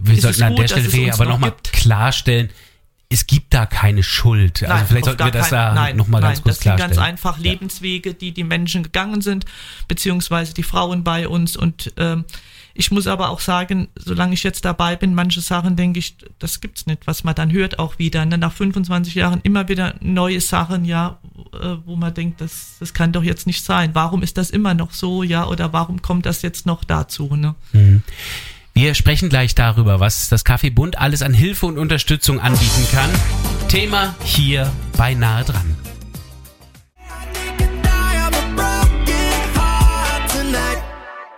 Wir 0.00 0.14
ist 0.14 0.22
sollten 0.22 0.36
es 0.36 0.42
an 0.42 0.54
gut, 0.54 0.58
der 0.62 0.68
Stelle 0.68 1.12
aber 1.12 1.24
noch 1.24 1.32
nochmal 1.32 1.54
klarstellen, 1.72 2.48
es 3.08 3.26
gibt 3.26 3.54
da 3.54 3.66
keine 3.66 4.02
Schuld. 4.02 4.62
also 4.62 4.74
Nein, 4.74 4.86
vielleicht 4.86 5.04
auf 5.04 5.10
sollten 5.16 5.24
wir 5.24 5.30
das 5.30 5.50
kein- 5.50 5.58
da 5.58 5.74
nein, 5.74 5.96
nochmal 5.96 6.20
ganz 6.20 6.38
nein, 6.38 6.42
kurz 6.44 6.56
Das 6.56 6.64
sind 6.64 6.76
klarstellen. 6.76 6.96
ganz 6.96 7.08
einfach 7.08 7.38
Lebenswege, 7.38 8.14
die 8.14 8.32
die 8.32 8.44
Menschen 8.44 8.82
gegangen 8.82 9.20
sind, 9.20 9.44
beziehungsweise 9.86 10.54
die 10.54 10.62
Frauen 10.64 11.04
bei 11.04 11.28
uns. 11.28 11.56
Und 11.56 11.92
ähm, 11.98 12.24
ich 12.74 12.90
muss 12.90 13.06
aber 13.06 13.30
auch 13.30 13.40
sagen, 13.40 13.88
solange 13.94 14.34
ich 14.34 14.42
jetzt 14.42 14.64
dabei 14.64 14.96
bin, 14.96 15.14
manche 15.14 15.40
Sachen 15.40 15.76
denke 15.76 15.98
ich, 16.00 16.16
das 16.40 16.60
gibt's 16.60 16.86
nicht, 16.86 17.06
was 17.06 17.22
man 17.24 17.34
dann 17.34 17.50
hört 17.52 17.78
auch 17.78 17.98
wieder. 17.98 18.26
Ne? 18.26 18.36
Nach 18.38 18.52
25 18.52 19.14
Jahren 19.14 19.40
immer 19.44 19.68
wieder 19.68 19.94
neue 20.00 20.40
Sachen, 20.40 20.84
ja, 20.84 21.18
äh, 21.54 21.76
wo 21.86 21.96
man 21.96 22.12
denkt, 22.12 22.40
das, 22.40 22.76
das 22.80 22.92
kann 22.92 23.12
doch 23.12 23.22
jetzt 23.22 23.46
nicht 23.46 23.64
sein. 23.64 23.90
Warum 23.94 24.22
ist 24.22 24.36
das 24.36 24.50
immer 24.50 24.74
noch 24.74 24.90
so, 24.92 25.22
ja, 25.22 25.46
oder 25.46 25.72
warum 25.72 26.02
kommt 26.02 26.26
das 26.26 26.42
jetzt 26.42 26.66
noch 26.66 26.84
dazu? 26.84 27.34
Ne? 27.36 27.54
Wir 28.76 28.92
sprechen 28.92 29.30
gleich 29.30 29.54
darüber, 29.54 30.00
was 30.00 30.28
das 30.28 30.44
Café 30.44 30.70
Bund 30.70 30.98
alles 30.98 31.22
an 31.22 31.32
Hilfe 31.32 31.64
und 31.64 31.78
Unterstützung 31.78 32.40
anbieten 32.40 32.86
kann. 32.92 33.08
Thema 33.68 34.14
hier 34.22 34.70
bei 34.98 35.14
Nahe 35.14 35.44
dran. 35.44 35.74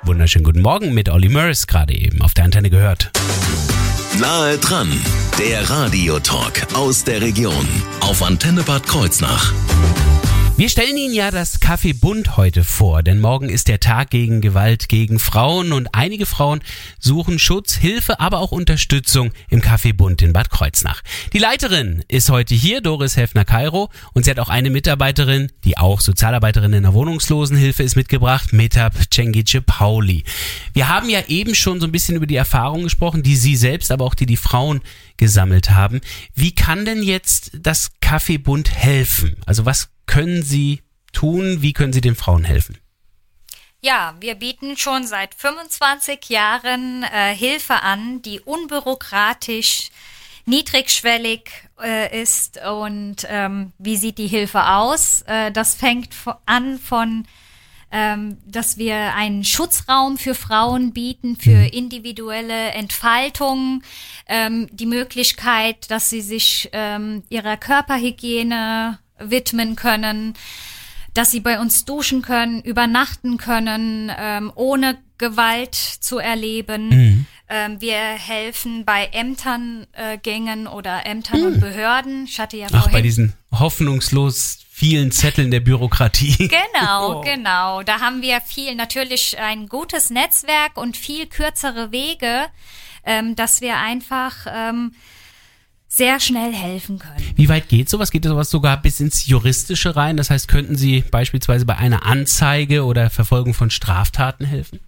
Wunderschönen 0.02 0.44
guten 0.44 0.62
Morgen 0.62 0.94
mit 0.94 1.10
Olli 1.10 1.28
Murs 1.28 1.68
gerade 1.68 1.94
eben 1.94 2.22
auf 2.22 2.34
der 2.34 2.44
Antenne 2.44 2.70
gehört. 2.70 3.12
Nahe 4.18 4.58
dran, 4.58 4.90
der 5.38 5.70
Radiotalk 5.70 6.66
aus 6.74 7.04
der 7.04 7.20
Region 7.20 7.68
auf 8.00 8.20
Antenne 8.20 8.64
Bad 8.64 8.84
Kreuznach. 8.84 9.52
Wir 10.58 10.68
stellen 10.68 10.96
Ihnen 10.96 11.14
ja 11.14 11.30
das 11.30 11.60
Café 11.60 11.96
Bund 11.96 12.36
heute 12.36 12.64
vor, 12.64 13.04
denn 13.04 13.20
morgen 13.20 13.48
ist 13.48 13.68
der 13.68 13.78
Tag 13.78 14.10
gegen 14.10 14.40
Gewalt 14.40 14.88
gegen 14.88 15.20
Frauen 15.20 15.72
und 15.72 15.94
einige 15.94 16.26
Frauen 16.26 16.62
suchen 16.98 17.38
Schutz, 17.38 17.76
Hilfe, 17.76 18.18
aber 18.18 18.40
auch 18.40 18.50
Unterstützung 18.50 19.30
im 19.50 19.60
Café 19.60 19.92
Bund 19.94 20.20
in 20.20 20.32
Bad 20.32 20.50
Kreuznach. 20.50 21.02
Die 21.32 21.38
Leiterin 21.38 22.02
ist 22.08 22.28
heute 22.28 22.56
hier, 22.56 22.80
Doris 22.80 23.16
Hefner-Kairo, 23.16 23.88
und 24.14 24.24
sie 24.24 24.32
hat 24.32 24.40
auch 24.40 24.48
eine 24.48 24.70
Mitarbeiterin, 24.70 25.52
die 25.62 25.78
auch 25.78 26.00
Sozialarbeiterin 26.00 26.72
in 26.72 26.82
der 26.82 26.92
Wohnungslosenhilfe 26.92 27.84
ist, 27.84 27.94
mitgebracht, 27.94 28.52
Metab 28.52 28.94
Cengice 29.14 29.62
Pauli. 29.64 30.24
Wir 30.72 30.88
haben 30.88 31.08
ja 31.08 31.20
eben 31.28 31.54
schon 31.54 31.78
so 31.78 31.86
ein 31.86 31.92
bisschen 31.92 32.16
über 32.16 32.26
die 32.26 32.34
Erfahrungen 32.34 32.82
gesprochen, 32.82 33.22
die 33.22 33.36
Sie 33.36 33.54
selbst, 33.54 33.92
aber 33.92 34.04
auch 34.04 34.16
die 34.16 34.26
die 34.26 34.36
Frauen 34.36 34.80
gesammelt 35.18 35.70
haben. 35.70 36.00
Wie 36.34 36.52
kann 36.52 36.84
denn 36.84 37.04
jetzt 37.04 37.52
das 37.62 37.92
Café 38.02 38.42
Bund 38.42 38.74
helfen? 38.74 39.36
Also 39.46 39.64
was 39.64 39.90
können 40.08 40.42
Sie 40.42 40.82
tun? 41.12 41.62
Wie 41.62 41.72
können 41.72 41.92
Sie 41.92 42.00
den 42.00 42.16
Frauen 42.16 42.42
helfen? 42.42 42.78
Ja, 43.80 44.16
wir 44.18 44.34
bieten 44.34 44.76
schon 44.76 45.06
seit 45.06 45.36
25 45.36 46.28
Jahren 46.28 47.04
äh, 47.04 47.32
Hilfe 47.32 47.82
an, 47.82 48.20
die 48.22 48.40
unbürokratisch, 48.40 49.90
niedrigschwellig 50.46 51.48
äh, 51.80 52.20
ist. 52.20 52.58
Und 52.66 53.18
ähm, 53.28 53.72
wie 53.78 53.96
sieht 53.96 54.18
die 54.18 54.26
Hilfe 54.26 54.66
aus? 54.66 55.22
Äh, 55.22 55.52
das 55.52 55.76
fängt 55.76 56.10
an 56.46 56.78
von 56.80 57.24
ähm, 57.90 58.36
dass 58.44 58.76
wir 58.76 59.14
einen 59.14 59.44
Schutzraum 59.44 60.18
für 60.18 60.34
Frauen 60.34 60.92
bieten, 60.92 61.36
für 61.36 61.72
individuelle 61.72 62.70
Entfaltung, 62.72 63.82
ähm, 64.26 64.68
die 64.72 64.86
Möglichkeit, 64.86 65.90
dass 65.90 66.10
sie 66.10 66.20
sich 66.20 66.68
ähm, 66.72 67.22
ihrer 67.30 67.56
Körperhygiene 67.56 68.98
widmen 69.18 69.76
können, 69.76 70.34
dass 71.14 71.30
sie 71.30 71.40
bei 71.40 71.60
uns 71.60 71.84
duschen 71.84 72.22
können, 72.22 72.62
übernachten 72.62 73.38
können, 73.38 74.12
ähm, 74.16 74.52
ohne 74.54 74.98
Gewalt 75.18 75.74
zu 75.74 76.18
erleben. 76.18 77.26
Ähm, 77.50 77.80
wir 77.80 77.96
helfen 77.96 78.84
bei 78.84 79.06
Ämterngängen 79.06 79.86
äh, 79.94 80.18
Gängen 80.18 80.66
oder 80.66 81.06
Ämtern 81.06 81.44
und 81.44 81.60
Behörden. 81.60 82.24
Ich 82.24 82.38
hatte 82.38 82.58
ja 82.58 82.66
Ach, 82.66 82.82
vorhin 82.82 82.92
bei 82.92 83.02
diesen 83.02 83.32
hoffnungslos 83.50 84.58
vielen 84.70 85.10
Zetteln 85.10 85.50
der 85.50 85.60
Bürokratie. 85.60 86.36
Genau, 86.72 87.22
genau. 87.22 87.82
Da 87.82 88.00
haben 88.00 88.22
wir 88.22 88.40
viel, 88.40 88.74
natürlich 88.74 89.38
ein 89.38 89.68
gutes 89.68 90.10
Netzwerk 90.10 90.76
und 90.76 90.96
viel 90.96 91.26
kürzere 91.26 91.90
Wege, 91.90 92.46
ähm, 93.04 93.34
dass 93.34 93.60
wir 93.60 93.78
einfach 93.78 94.46
ähm, 94.48 94.92
sehr 95.98 96.20
schnell 96.20 96.54
helfen 96.54 96.98
können. 96.98 97.16
Wie 97.34 97.48
weit 97.48 97.68
geht 97.68 97.88
sowas? 97.88 98.10
Geht 98.10 98.24
sowas 98.24 98.50
sogar 98.50 98.80
bis 98.80 99.00
ins 99.00 99.26
Juristische 99.26 99.96
rein? 99.96 100.16
Das 100.16 100.30
heißt, 100.30 100.48
könnten 100.48 100.76
Sie 100.76 101.02
beispielsweise 101.02 101.66
bei 101.66 101.76
einer 101.76 102.06
Anzeige 102.06 102.84
oder 102.84 103.10
Verfolgung 103.10 103.52
von 103.52 103.70
Straftaten 103.70 104.44
helfen? 104.46 104.80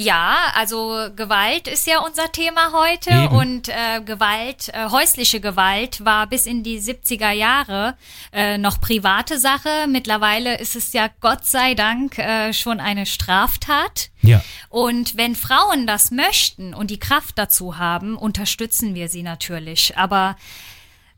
Ja, 0.00 0.52
also 0.54 1.08
Gewalt 1.16 1.66
ist 1.66 1.88
ja 1.88 1.98
unser 1.98 2.30
Thema 2.30 2.70
heute 2.72 3.10
Eben. 3.10 3.36
und 3.36 3.68
äh, 3.68 4.00
Gewalt, 4.00 4.68
äh, 4.68 4.90
häusliche 4.90 5.40
Gewalt 5.40 6.04
war 6.04 6.28
bis 6.28 6.46
in 6.46 6.62
die 6.62 6.80
70er 6.80 7.32
Jahre 7.32 7.96
äh, 8.32 8.58
noch 8.58 8.80
private 8.80 9.40
Sache. 9.40 9.86
Mittlerweile 9.88 10.56
ist 10.58 10.76
es 10.76 10.92
ja 10.92 11.08
Gott 11.20 11.44
sei 11.44 11.74
Dank 11.74 12.16
äh, 12.16 12.52
schon 12.52 12.78
eine 12.78 13.06
Straftat. 13.06 14.10
Ja. 14.22 14.40
Und 14.68 15.16
wenn 15.16 15.34
Frauen 15.34 15.88
das 15.88 16.12
möchten 16.12 16.74
und 16.74 16.92
die 16.92 17.00
Kraft 17.00 17.36
dazu 17.36 17.76
haben, 17.78 18.16
unterstützen 18.16 18.94
wir 18.94 19.08
sie 19.08 19.24
natürlich. 19.24 19.98
Aber 19.98 20.36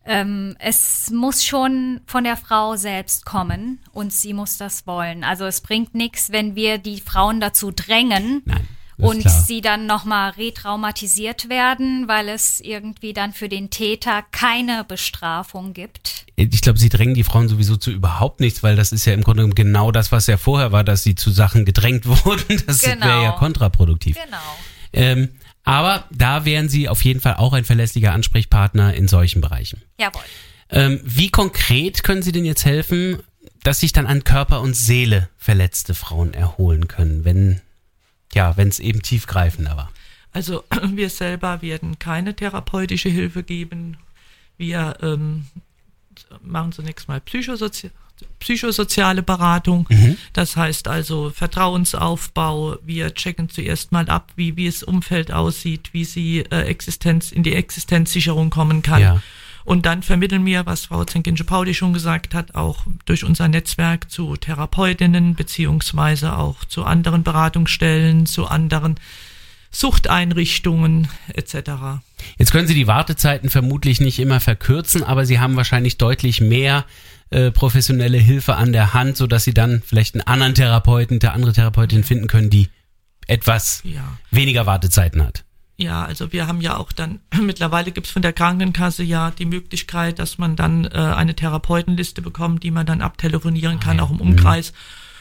ähm, 0.04 0.57
es 0.59 1.11
muss 1.11 1.45
schon 1.45 2.00
von 2.07 2.25
der 2.25 2.37
Frau 2.37 2.76
selbst 2.76 3.25
kommen 3.26 3.78
und 3.92 4.12
sie 4.12 4.33
muss 4.33 4.57
das 4.57 4.87
wollen. 4.87 5.25
Also 5.25 5.45
es 5.47 5.61
bringt 5.61 5.95
nichts, 5.95 6.33
wenn 6.33 6.54
wir 6.54 6.78
die 6.78 7.00
Frauen 7.00 7.40
dazu 7.40 7.71
drängen 7.71 8.42
Nein. 8.47 8.66
und 8.97 9.21
klar. 9.21 9.42
sie 9.47 9.61
dann 9.61 9.87
nochmal 9.87 10.30
retraumatisiert 10.30 11.49
werden, 11.49 12.09
weil 12.09 12.28
es 12.28 12.61
irgendwie 12.61 13.12
dann 13.12 13.33
für 13.33 13.49
den 13.49 13.71
Täter 13.71 14.23
keine 14.30 14.85
Bestrafung 14.85 15.75
gibt. 15.75 16.25
Ich 16.37 16.62
glaube, 16.62 16.78
sie 16.78 16.88
drängen 16.88 17.14
die 17.14 17.25
Frauen 17.25 17.49
sowieso 17.49 17.76
zu 17.76 17.90
überhaupt 17.90 18.40
nichts, 18.40 18.62
weil 18.62 18.76
das 18.76 18.92
ist 18.92 19.04
ja 19.04 19.12
im 19.12 19.23
Grunde 19.23 19.42
genommen 19.42 19.54
genau 19.54 19.92
das, 19.92 20.11
was 20.12 20.26
ja 20.26 20.38
vorher 20.38 20.73
war, 20.73 20.85
dass 20.85 21.02
sie 21.02 21.14
zu 21.14 21.30
Sachen 21.30 21.66
gedrängt 21.66 22.07
wurden. 22.25 22.62
Das 22.66 22.80
Genau. 22.80 23.04
wäre 23.07 23.23
ja 23.25 23.33
kontraproduktiv. 23.33 24.16
Genau. 24.25 24.38
Ähm, 24.92 25.28
aber 25.64 26.05
da 26.11 26.45
wären 26.45 26.69
sie 26.69 26.88
auf 26.88 27.05
jeden 27.05 27.21
Fall 27.21 27.35
auch 27.35 27.52
ein 27.52 27.64
verlässlicher 27.64 28.12
Ansprechpartner 28.12 28.95
in 28.95 29.09
solchen 29.09 29.40
Bereichen. 29.40 29.83
Jawohl. 29.99 30.23
Ähm, 30.71 31.00
wie 31.05 31.31
konkret 31.31 32.02
können 32.05 32.23
Sie 32.23 32.33
denn 32.33 32.45
jetzt 32.45 32.64
helfen, 32.64 33.19
dass 33.62 33.81
sich 33.81 33.93
dann 33.93 34.07
an 34.07 34.25
Körper 34.25 34.61
und 34.61 34.75
Seele 34.75 35.29
verletzte 35.37 35.95
Frauen 35.95 36.33
erholen 36.33 36.88
können, 36.88 37.25
wenn 37.25 37.61
ja, 38.33 38.57
wenn 38.57 38.69
es 38.69 38.79
eben 38.79 39.02
tiefgreifender 39.02 39.76
war? 39.76 39.90
Also 40.33 40.64
wir 40.95 41.11
selber 41.11 41.62
werden 41.62 41.99
keine 41.99 42.35
therapeutische 42.35 43.09
Hilfe 43.09 43.43
geben. 43.43 43.99
Wir 44.57 44.97
ähm, 45.02 45.47
machen 46.43 46.73
zunächst 46.73 47.09
mal 47.09 47.21
Psychosozi 47.21 47.90
psychosoziale 48.39 49.23
Beratung. 49.23 49.87
Das 50.33 50.57
heißt 50.57 50.89
also 50.89 51.31
Vertrauensaufbau. 51.31 52.77
Wir 52.85 53.15
checken 53.15 53.49
zuerst 53.49 53.93
mal 53.93 54.09
ab, 54.09 54.33
wie, 54.37 54.57
wie 54.57 54.67
das 54.67 54.83
Umfeld 54.83 55.33
aussieht, 55.33 55.91
wie 55.93 56.05
sie 56.05 56.41
äh, 56.50 56.62
Existenz, 56.62 57.33
in 57.33 57.43
die 57.43 57.55
Existenzsicherung 57.55 58.50
kommen 58.50 58.83
kann. 58.83 59.03
Ja. 59.03 59.23
Und 59.65 59.87
dann 59.87 60.03
vermitteln 60.03 60.45
wir, 60.47 60.67
was 60.67 60.87
Frau 60.87 61.05
Zenkinsche-Pauli 61.05 61.75
schon 61.75 61.93
gesagt 61.93 62.35
hat, 62.35 62.55
auch 62.55 62.87
durch 63.05 63.25
unser 63.25 63.49
Netzwerk 63.49 64.11
zu 64.11 64.37
Therapeutinnen 64.37 65.35
beziehungsweise 65.35 66.37
auch 66.37 66.65
zu 66.65 66.85
anderen 66.85 67.23
Beratungsstellen, 67.23 68.27
zu 68.27 68.47
anderen 68.47 68.97
Suchteinrichtungen 69.71 71.09
etc. 71.29 72.00
Jetzt 72.39 72.53
können 72.53 72.67
Sie 72.69 72.75
die 72.75 72.87
Wartezeiten 72.87 73.50
vermutlich 73.50 74.00
nicht 74.00 74.19
immer 74.19 74.41
verkürzen, 74.41 75.03
aber 75.03 75.27
Sie 75.27 75.41
haben 75.41 75.57
wahrscheinlich 75.57 75.99
deutlich 75.99 76.41
mehr 76.41 76.85
äh, 77.31 77.50
professionelle 77.50 78.19
Hilfe 78.19 78.57
an 78.57 78.73
der 78.73 78.95
Hand, 78.95 79.17
sodass 79.17 79.45
Sie 79.45 79.55
dann 79.55 79.83
vielleicht 79.85 80.15
einen 80.15 80.27
anderen 80.27 80.55
Therapeuten, 80.55 81.21
eine 81.21 81.33
andere 81.33 81.53
Therapeutin 81.53 82.05
finden 82.05 82.27
können, 82.27 82.50
die 82.50 82.69
etwas 83.27 83.83
Ja. 83.85 84.19
weniger 84.31 84.67
Wartezeiten 84.67 85.23
hat. 85.23 85.45
Ja, 85.77 86.05
also 86.05 86.31
wir 86.33 86.47
haben 86.47 86.61
ja 86.61 86.77
auch 86.77 86.93
dann, 86.93 87.21
mittlerweile 87.41 87.91
gibt's 87.93 88.11
von 88.11 88.23
der 88.23 88.33
Krankenkasse 88.33 89.03
ja 89.03 89.31
die 89.31 89.47
Möglichkeit, 89.47 90.19
dass 90.19 90.37
man 90.37 90.57
dann 90.57 90.85
äh, 90.85 90.89
eine 90.91 91.35
Therapeutenliste 91.35 92.21
bekommt, 92.21 92.62
die 92.65 92.71
man 92.71 92.85
dann 92.85 93.00
abtelefonieren 93.00 93.81
kann, 93.81 93.97
ja. 93.99 94.03
auch 94.03 94.11
im 94.11 94.21
Umkreis. 94.21 94.73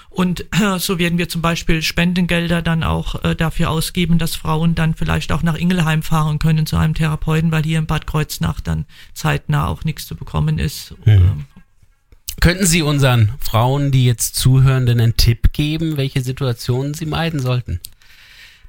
Und 0.10 0.46
äh, 0.60 0.78
so 0.80 1.00
werden 1.00 1.18
wir 1.18 1.30
zum 1.30 1.42
Beispiel 1.42 1.82
Spendengelder 1.82 2.62
dann 2.62 2.84
auch 2.84 3.24
äh, 3.24 3.36
dafür 3.36 3.70
ausgeben, 3.70 4.18
dass 4.18 4.36
Frauen 4.36 4.76
dann 4.76 4.96
vielleicht 4.96 5.32
auch 5.32 5.44
nach 5.44 5.56
Ingelheim 5.56 6.04
fahren 6.04 6.40
können 6.40 6.66
zu 6.66 6.78
einem 6.78 6.94
Therapeuten, 6.94 7.52
weil 7.52 7.64
hier 7.64 7.80
in 7.80 7.86
Bad 7.86 8.08
Kreuznach 8.08 8.60
dann 8.60 8.86
zeitnah 9.14 9.68
auch 9.68 9.84
nichts 9.84 10.08
zu 10.08 10.16
bekommen 10.16 10.58
ist. 10.60 10.96
Ähm, 11.06 11.46
Könnten 12.40 12.66
Sie 12.66 12.82
unseren 12.82 13.34
Frauen, 13.40 13.92
die 13.92 14.06
jetzt 14.06 14.36
zuhören, 14.36 14.86
denn 14.86 15.02
einen 15.02 15.18
Tipp 15.18 15.52
geben, 15.52 15.98
welche 15.98 16.22
Situationen 16.22 16.94
sie 16.94 17.06
meiden 17.06 17.42
sollten? 17.42 17.82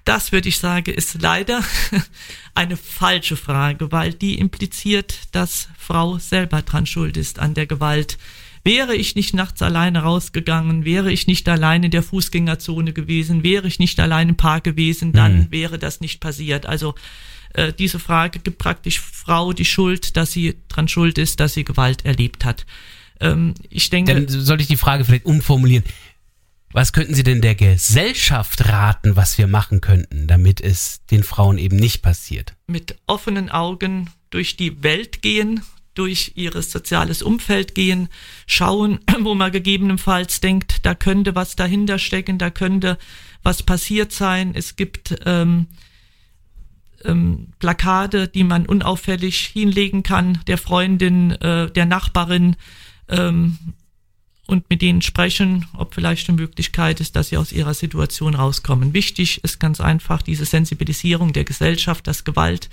Das 0.04 0.32
würde 0.32 0.48
ich 0.48 0.58
sagen, 0.58 0.92
ist 0.92 1.22
leider 1.22 1.62
eine 2.54 2.76
falsche 2.76 3.36
Frage, 3.36 3.92
weil 3.92 4.12
die 4.12 4.38
impliziert, 4.38 5.28
dass 5.32 5.68
Frau 5.78 6.18
selber 6.18 6.62
dran 6.62 6.86
schuld 6.86 7.16
ist 7.16 7.38
an 7.38 7.54
der 7.54 7.66
Gewalt. 7.66 8.18
Wäre 8.62 8.94
ich 8.94 9.14
nicht 9.14 9.32
nachts 9.34 9.62
alleine 9.62 10.00
rausgegangen, 10.02 10.84
wäre 10.84 11.10
ich 11.10 11.26
nicht 11.26 11.48
allein 11.48 11.82
in 11.82 11.90
der 11.90 12.02
Fußgängerzone 12.02 12.92
gewesen, 12.92 13.42
wäre 13.42 13.66
ich 13.66 13.78
nicht 13.78 13.98
allein 14.00 14.28
im 14.28 14.36
Park 14.36 14.64
gewesen, 14.64 15.12
dann 15.12 15.38
Mhm. 15.38 15.50
wäre 15.50 15.78
das 15.78 16.00
nicht 16.00 16.20
passiert. 16.20 16.66
Also 16.66 16.94
äh, 17.54 17.72
diese 17.72 17.98
Frage 17.98 18.38
gibt 18.38 18.58
praktisch 18.58 19.00
Frau 19.00 19.52
die 19.52 19.64
Schuld, 19.64 20.16
dass 20.16 20.32
sie 20.32 20.56
dran 20.68 20.88
schuld 20.88 21.16
ist, 21.18 21.40
dass 21.40 21.54
sie 21.54 21.64
Gewalt 21.64 22.04
erlebt 22.04 22.44
hat. 22.44 22.66
Ähm, 23.20 23.54
ich 23.70 23.88
denke, 23.90 24.14
Dann 24.14 24.28
soll 24.28 24.60
ich 24.60 24.68
die 24.68 24.76
Frage 24.76 25.04
vielleicht 25.04 25.24
umformulieren. 25.26 25.84
Was 26.72 26.92
könnten 26.92 27.14
Sie 27.14 27.24
denn 27.24 27.40
der 27.40 27.56
Gesellschaft 27.56 28.64
raten, 28.68 29.16
was 29.16 29.36
wir 29.38 29.48
machen 29.48 29.80
könnten, 29.80 30.28
damit 30.28 30.60
es 30.60 31.00
den 31.10 31.24
Frauen 31.24 31.58
eben 31.58 31.76
nicht 31.76 32.02
passiert? 32.02 32.54
mit 32.68 32.96
offenen 33.08 33.48
Augen 33.50 34.08
durch 34.30 34.56
die 34.56 34.84
Welt 34.84 35.20
gehen, 35.22 35.62
durch 35.94 36.32
ihr 36.36 36.52
soziales 36.62 37.22
Umfeld 37.22 37.74
gehen, 37.74 38.08
schauen, 38.46 39.00
wo 39.20 39.34
man 39.34 39.52
gegebenenfalls 39.52 40.40
denkt, 40.40 40.84
da 40.86 40.94
könnte 40.94 41.34
was 41.34 41.56
dahinter 41.56 41.98
stecken, 41.98 42.38
da 42.38 42.50
könnte 42.50 42.98
was 43.42 43.62
passiert 43.62 44.12
sein. 44.12 44.52
Es 44.54 44.76
gibt 44.76 45.18
ähm, 45.24 45.66
ähm, 47.04 47.48
Plakate, 47.58 48.28
die 48.28 48.44
man 48.44 48.66
unauffällig 48.66 49.38
hinlegen 49.40 50.02
kann, 50.02 50.40
der 50.46 50.58
Freundin, 50.58 51.32
äh, 51.32 51.70
der 51.70 51.86
Nachbarin 51.86 52.56
ähm, 53.08 53.58
und 54.46 54.68
mit 54.68 54.82
denen 54.82 55.00
sprechen, 55.00 55.66
ob 55.74 55.94
vielleicht 55.94 56.28
eine 56.28 56.40
Möglichkeit 56.40 57.00
ist, 57.00 57.16
dass 57.16 57.28
sie 57.28 57.36
aus 57.36 57.52
ihrer 57.52 57.74
Situation 57.74 58.34
rauskommen. 58.34 58.94
Wichtig 58.94 59.42
ist 59.44 59.60
ganz 59.60 59.80
einfach 59.80 60.22
diese 60.22 60.44
Sensibilisierung 60.44 61.32
der 61.32 61.44
Gesellschaft, 61.44 62.06
dass 62.06 62.24
Gewalt 62.24 62.68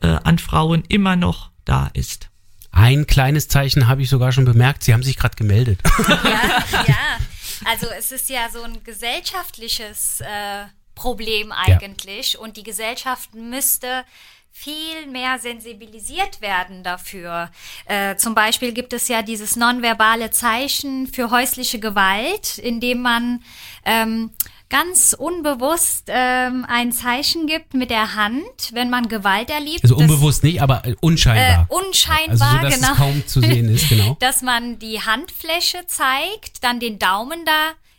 äh, 0.00 0.06
an 0.06 0.38
Frauen 0.38 0.82
immer 0.88 1.16
noch 1.16 1.50
da 1.64 1.90
ist. 1.92 2.30
Ein 2.74 3.06
kleines 3.06 3.46
Zeichen 3.46 3.86
habe 3.86 4.02
ich 4.02 4.10
sogar 4.10 4.32
schon 4.32 4.44
bemerkt. 4.44 4.82
Sie 4.82 4.92
haben 4.92 5.04
sich 5.04 5.16
gerade 5.16 5.36
gemeldet. 5.36 5.78
Ja, 6.08 6.14
ja. 6.86 7.18
Also 7.64 7.86
es 7.96 8.10
ist 8.10 8.28
ja 8.28 8.48
so 8.52 8.62
ein 8.62 8.82
gesellschaftliches 8.82 10.20
äh, 10.20 10.64
Problem 10.96 11.52
eigentlich 11.52 12.36
und 12.38 12.56
die 12.56 12.64
Gesellschaft 12.64 13.34
müsste 13.34 14.04
viel 14.50 15.06
mehr 15.08 15.40
sensibilisiert 15.40 16.40
werden 16.40 16.84
dafür. 16.84 17.50
Äh, 17.86 18.16
zum 18.16 18.36
Beispiel 18.36 18.72
gibt 18.72 18.92
es 18.92 19.08
ja 19.08 19.22
dieses 19.22 19.56
nonverbale 19.56 20.30
Zeichen 20.30 21.08
für 21.08 21.30
häusliche 21.30 21.80
Gewalt, 21.80 22.58
in 22.58 22.80
dem 22.80 23.02
man 23.02 23.42
ähm, 23.84 24.30
ganz 24.74 25.14
unbewusst 25.16 26.06
ähm, 26.08 26.66
ein 26.68 26.90
Zeichen 26.90 27.46
gibt 27.46 27.74
mit 27.74 27.90
der 27.90 28.16
Hand, 28.16 28.42
wenn 28.72 28.90
man 28.90 29.08
Gewalt 29.08 29.48
erlebt. 29.48 29.84
Also 29.84 29.94
unbewusst 29.94 30.42
nicht, 30.42 30.60
aber 30.60 30.84
äh, 30.84 30.96
unscheinbar. 31.00 31.68
Äh, 31.70 31.72
unscheinbar, 31.72 32.48
also 32.48 32.56
so, 32.56 32.62
dass 32.62 32.74
genau. 32.74 32.92
es 32.92 32.96
kaum 32.98 33.26
zu 33.28 33.40
sehen 33.40 33.68
ist, 33.68 33.88
genau. 33.88 34.16
dass 34.20 34.42
man 34.42 34.80
die 34.80 35.00
Handfläche 35.00 35.86
zeigt, 35.86 36.64
dann 36.64 36.80
den 36.80 36.98
Daumen 36.98 37.44
da 37.44 37.52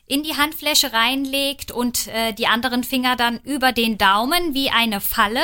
in 0.06 0.24
die 0.24 0.36
Handfläche 0.36 0.92
reinlegt 0.92 1.72
und 1.72 2.08
äh, 2.08 2.34
die 2.34 2.48
anderen 2.48 2.84
Finger 2.84 3.16
dann 3.16 3.40
über 3.46 3.72
den 3.72 3.98
Daumen 3.98 4.54
wie 4.54 4.70
eine 4.70 5.00
Falle. 5.00 5.42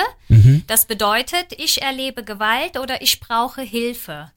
Das 0.68 0.86
bedeutet, 0.86 1.54
ich 1.58 1.82
erlebe 1.82 2.26
Gewalt 2.26 2.78
oder 2.78 3.02
ich 3.02 3.22
brauche 3.22 3.62
Hilfe. 3.62 4.32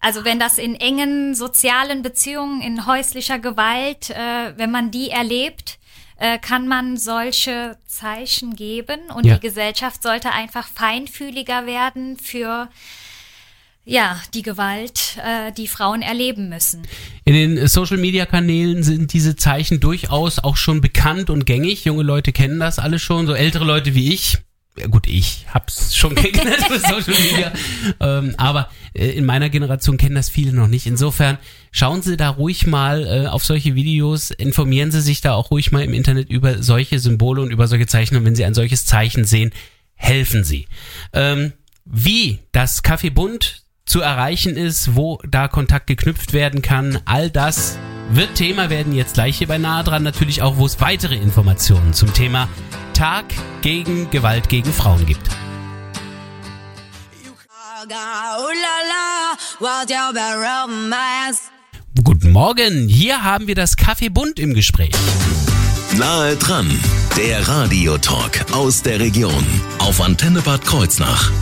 Also 0.00 0.24
wenn 0.24 0.40
das 0.40 0.56
in 0.58 0.74
engen 0.76 1.34
sozialen 1.34 2.02
Beziehungen, 2.02 2.62
in 2.62 2.86
häuslicher 2.86 3.38
Gewalt, 3.38 4.10
äh, 4.10 4.56
wenn 4.56 4.70
man 4.70 4.90
die 4.90 5.10
erlebt, 5.10 5.78
äh, 6.16 6.38
kann 6.38 6.68
man 6.68 6.96
solche 6.96 7.76
Zeichen 7.86 8.54
geben 8.56 9.00
und 9.14 9.26
Ja. 9.26 9.34
die 9.34 9.40
Gesellschaft 9.46 10.02
sollte 10.02 10.32
einfach 10.32 10.66
feinfühliger 10.66 11.66
werden 11.66 12.16
für 12.16 12.68
ja, 13.84 14.20
die 14.32 14.42
Gewalt, 14.42 15.16
äh, 15.24 15.50
die 15.52 15.66
Frauen 15.66 16.02
erleben 16.02 16.48
müssen. 16.48 16.82
In 17.24 17.34
den 17.34 17.66
Social-Media-Kanälen 17.66 18.84
sind 18.84 19.12
diese 19.12 19.34
Zeichen 19.34 19.80
durchaus 19.80 20.38
auch 20.38 20.56
schon 20.56 20.80
bekannt 20.80 21.30
und 21.30 21.46
gängig. 21.46 21.84
Junge 21.84 22.04
Leute 22.04 22.32
kennen 22.32 22.60
das 22.60 22.78
alle 22.78 23.00
schon, 23.00 23.26
so 23.26 23.34
ältere 23.34 23.64
Leute 23.64 23.94
wie 23.96 24.12
ich. 24.12 24.38
Ja, 24.78 24.86
gut, 24.86 25.06
ich 25.06 25.46
hab's 25.52 25.94
schon 25.94 26.14
kennengelernt 26.14 26.64
für 26.66 26.78
Social 26.78 27.14
Media, 27.20 27.52
ähm, 28.00 28.34
aber 28.38 28.70
äh, 28.94 29.10
in 29.10 29.24
meiner 29.26 29.50
Generation 29.50 29.98
kennen 29.98 30.14
das 30.14 30.30
viele 30.30 30.52
noch 30.52 30.68
nicht. 30.68 30.86
Insofern 30.86 31.38
schauen 31.70 32.00
Sie 32.00 32.16
da 32.16 32.30
ruhig 32.30 32.66
mal 32.66 33.06
äh, 33.06 33.26
auf 33.26 33.44
solche 33.44 33.74
Videos, 33.74 34.30
informieren 34.30 34.90
Sie 34.90 35.02
sich 35.02 35.20
da 35.20 35.34
auch 35.34 35.50
ruhig 35.50 35.72
mal 35.72 35.82
im 35.82 35.92
Internet 35.92 36.30
über 36.30 36.62
solche 36.62 36.98
Symbole 36.98 37.42
und 37.42 37.50
über 37.50 37.68
solche 37.68 37.86
Zeichen. 37.86 38.16
Und 38.16 38.24
wenn 38.24 38.34
Sie 38.34 38.44
ein 38.44 38.54
solches 38.54 38.86
Zeichen 38.86 39.24
sehen, 39.24 39.52
helfen 39.94 40.42
Sie. 40.42 40.66
Ähm, 41.12 41.52
wie 41.84 42.38
das 42.52 42.82
Café 42.82 43.10
Bund 43.10 43.64
zu 43.84 44.00
erreichen 44.00 44.56
ist, 44.56 44.94
wo 44.94 45.20
da 45.28 45.48
Kontakt 45.48 45.86
geknüpft 45.86 46.32
werden 46.32 46.62
kann, 46.62 46.98
all 47.04 47.28
das 47.28 47.78
wird 48.10 48.34
Thema 48.34 48.70
werden 48.70 48.94
jetzt 48.94 49.14
gleich 49.14 49.38
hier 49.38 49.48
bei 49.48 49.58
Nahe 49.58 49.84
dran. 49.84 50.02
Natürlich 50.02 50.42
auch, 50.42 50.56
wo 50.56 50.66
es 50.66 50.80
weitere 50.80 51.16
Informationen 51.16 51.92
zum 51.92 52.12
Thema 52.12 52.48
Tag 53.02 53.24
gegen 53.62 54.08
Gewalt 54.10 54.48
gegen 54.48 54.72
Frauen 54.72 55.04
gibt. 55.04 55.28
Guten 62.04 62.30
Morgen, 62.30 62.86
hier 62.86 63.24
haben 63.24 63.48
wir 63.48 63.56
das 63.56 63.76
Café 63.76 64.08
Bund 64.08 64.38
im 64.38 64.54
Gespräch. 64.54 64.92
Nahe 65.96 66.36
dran, 66.36 66.70
der 67.16 67.48
Radiotalk 67.48 68.52
aus 68.52 68.82
der 68.82 69.00
Region 69.00 69.44
auf 69.80 70.00
Antenne 70.00 70.40
Bad 70.40 70.64
Kreuznach. 70.64 71.32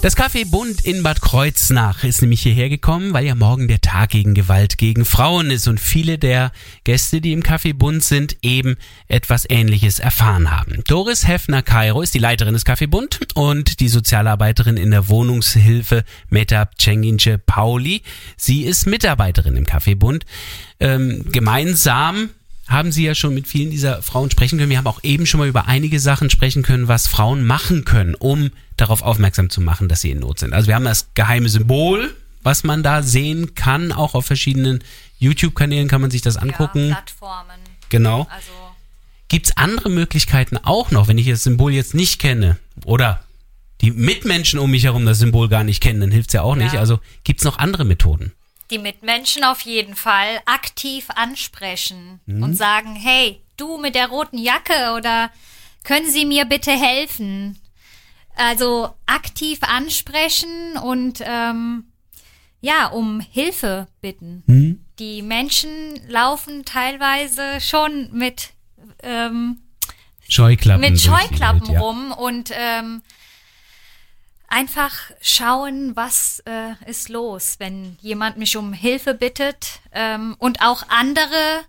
Das 0.00 0.16
Café 0.16 0.48
Bund 0.48 0.80
in 0.82 1.02
Bad 1.02 1.20
Kreuznach 1.20 2.04
ist 2.04 2.22
nämlich 2.22 2.42
hierher 2.42 2.68
gekommen, 2.68 3.12
weil 3.12 3.26
ja 3.26 3.34
morgen 3.34 3.66
der 3.66 3.80
Tag 3.80 4.10
gegen 4.10 4.32
Gewalt 4.32 4.78
gegen 4.78 5.04
Frauen 5.04 5.50
ist 5.50 5.66
und 5.66 5.80
viele 5.80 6.18
der 6.18 6.52
Gäste, 6.84 7.20
die 7.20 7.32
im 7.32 7.42
Café 7.42 7.74
Bund 7.74 8.04
sind, 8.04 8.36
eben 8.42 8.76
etwas 9.08 9.44
Ähnliches 9.50 9.98
erfahren 9.98 10.52
haben. 10.52 10.84
Doris 10.86 11.26
Heffner-Kairo 11.26 12.00
ist 12.00 12.14
die 12.14 12.20
Leiterin 12.20 12.54
des 12.54 12.64
Café 12.64 12.86
Bund 12.86 13.18
und 13.34 13.80
die 13.80 13.88
Sozialarbeiterin 13.88 14.76
in 14.76 14.92
der 14.92 15.08
Wohnungshilfe 15.08 16.04
Meta 16.30 16.70
Cengince 16.78 17.36
Pauli. 17.44 18.02
Sie 18.36 18.62
ist 18.62 18.86
Mitarbeiterin 18.86 19.56
im 19.56 19.64
Café 19.64 19.96
Bund. 19.96 20.24
Ähm, 20.78 21.24
gemeinsam 21.32 22.30
haben 22.68 22.92
Sie 22.92 23.04
ja 23.04 23.14
schon 23.14 23.34
mit 23.34 23.48
vielen 23.48 23.70
dieser 23.70 24.02
Frauen 24.02 24.30
sprechen 24.30 24.58
können. 24.58 24.70
Wir 24.70 24.78
haben 24.78 24.86
auch 24.86 25.02
eben 25.02 25.26
schon 25.26 25.38
mal 25.38 25.48
über 25.48 25.66
einige 25.66 25.98
Sachen 25.98 26.30
sprechen 26.30 26.62
können, 26.62 26.86
was 26.86 27.06
Frauen 27.06 27.44
machen 27.44 27.84
können, 27.84 28.14
um 28.14 28.50
darauf 28.76 29.02
aufmerksam 29.02 29.50
zu 29.50 29.60
machen, 29.60 29.88
dass 29.88 30.02
sie 30.02 30.10
in 30.10 30.20
Not 30.20 30.38
sind. 30.38 30.52
Also 30.52 30.68
wir 30.68 30.74
haben 30.74 30.84
das 30.84 31.08
geheime 31.14 31.48
Symbol, 31.48 32.14
was 32.42 32.64
man 32.64 32.82
da 32.82 33.02
sehen 33.02 33.54
kann. 33.54 33.90
Auch 33.90 34.14
auf 34.14 34.26
verschiedenen 34.26 34.84
YouTube-Kanälen 35.18 35.88
kann 35.88 36.00
man 36.00 36.10
sich 36.10 36.22
das 36.22 36.36
angucken. 36.36 36.90
Ja, 36.90 36.94
Plattformen. 36.96 37.60
genau. 37.88 38.28
Also 38.30 38.52
Gibt's 39.28 39.56
andere 39.56 39.90
Möglichkeiten 39.90 40.56
auch 40.56 40.90
noch, 40.90 41.06
wenn 41.06 41.18
ich 41.18 41.28
das 41.28 41.42
Symbol 41.42 41.72
jetzt 41.72 41.94
nicht 41.94 42.18
kenne 42.18 42.56
oder 42.84 43.22
die 43.82 43.90
Mitmenschen 43.90 44.58
um 44.58 44.70
mich 44.70 44.84
herum 44.84 45.04
das 45.04 45.18
Symbol 45.18 45.48
gar 45.48 45.64
nicht 45.64 45.82
kennen, 45.82 46.00
dann 46.00 46.10
hilft's 46.10 46.32
ja 46.32 46.42
auch 46.42 46.56
nicht. 46.56 46.72
Ja. 46.72 46.80
Also 46.80 46.98
gibt's 47.24 47.44
noch 47.44 47.58
andere 47.58 47.84
Methoden? 47.84 48.32
Die 48.70 48.78
Mitmenschen 48.78 49.44
auf 49.44 49.60
jeden 49.62 49.96
Fall 49.96 50.40
aktiv 50.46 51.06
ansprechen 51.14 52.20
Mhm. 52.26 52.42
und 52.42 52.54
sagen, 52.54 52.94
hey, 52.96 53.42
du 53.56 53.78
mit 53.78 53.94
der 53.94 54.08
roten 54.08 54.38
Jacke 54.38 54.92
oder 54.96 55.30
können 55.84 56.10
Sie 56.10 56.24
mir 56.24 56.44
bitte 56.44 56.70
helfen? 56.72 57.58
Also 58.36 58.94
aktiv 59.06 59.58
ansprechen 59.62 60.76
und 60.82 61.20
ähm, 61.24 61.84
ja, 62.60 62.86
um 62.88 63.20
Hilfe 63.20 63.88
bitten. 64.00 64.42
Mhm. 64.46 64.84
Die 64.98 65.22
Menschen 65.22 65.70
laufen 66.08 66.64
teilweise 66.64 67.60
schon 67.60 68.10
mit 68.12 68.50
ähm, 69.02 69.60
Scheuklappen. 70.28 70.80
mit 70.80 71.00
Scheuklappen 71.00 71.62
Welt, 71.62 71.72
ja. 71.72 71.80
rum 71.80 72.12
und 72.12 72.50
ähm, 72.52 73.02
einfach 74.48 74.94
schauen, 75.20 75.94
was 75.94 76.42
äh, 76.46 76.72
ist 76.90 77.08
los, 77.08 77.56
wenn 77.58 77.96
jemand 78.00 78.38
mich 78.38 78.56
um 78.56 78.72
Hilfe 78.72 79.14
bittet 79.14 79.80
ähm, 79.92 80.34
und 80.38 80.60
auch 80.62 80.84
andere 80.88 81.62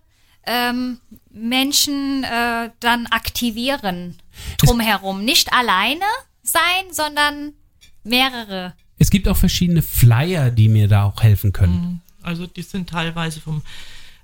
ähm, 0.46 0.98
Menschen 1.30 2.24
äh, 2.24 2.70
dann 2.80 3.06
aktivieren 3.06 4.16
drumherum. 4.58 5.24
Nicht 5.24 5.52
alleine 5.52 6.04
sein, 6.42 6.92
sondern 6.92 7.52
mehrere. 8.02 8.74
Es 8.98 9.10
gibt 9.10 9.28
auch 9.28 9.36
verschiedene 9.36 9.82
Flyer, 9.82 10.50
die 10.50 10.68
mir 10.68 10.88
da 10.88 11.04
auch 11.04 11.22
helfen 11.22 11.52
können. 11.52 12.02
Also 12.22 12.46
die 12.46 12.62
sind 12.62 12.90
teilweise 12.90 13.40
vom 13.40 13.62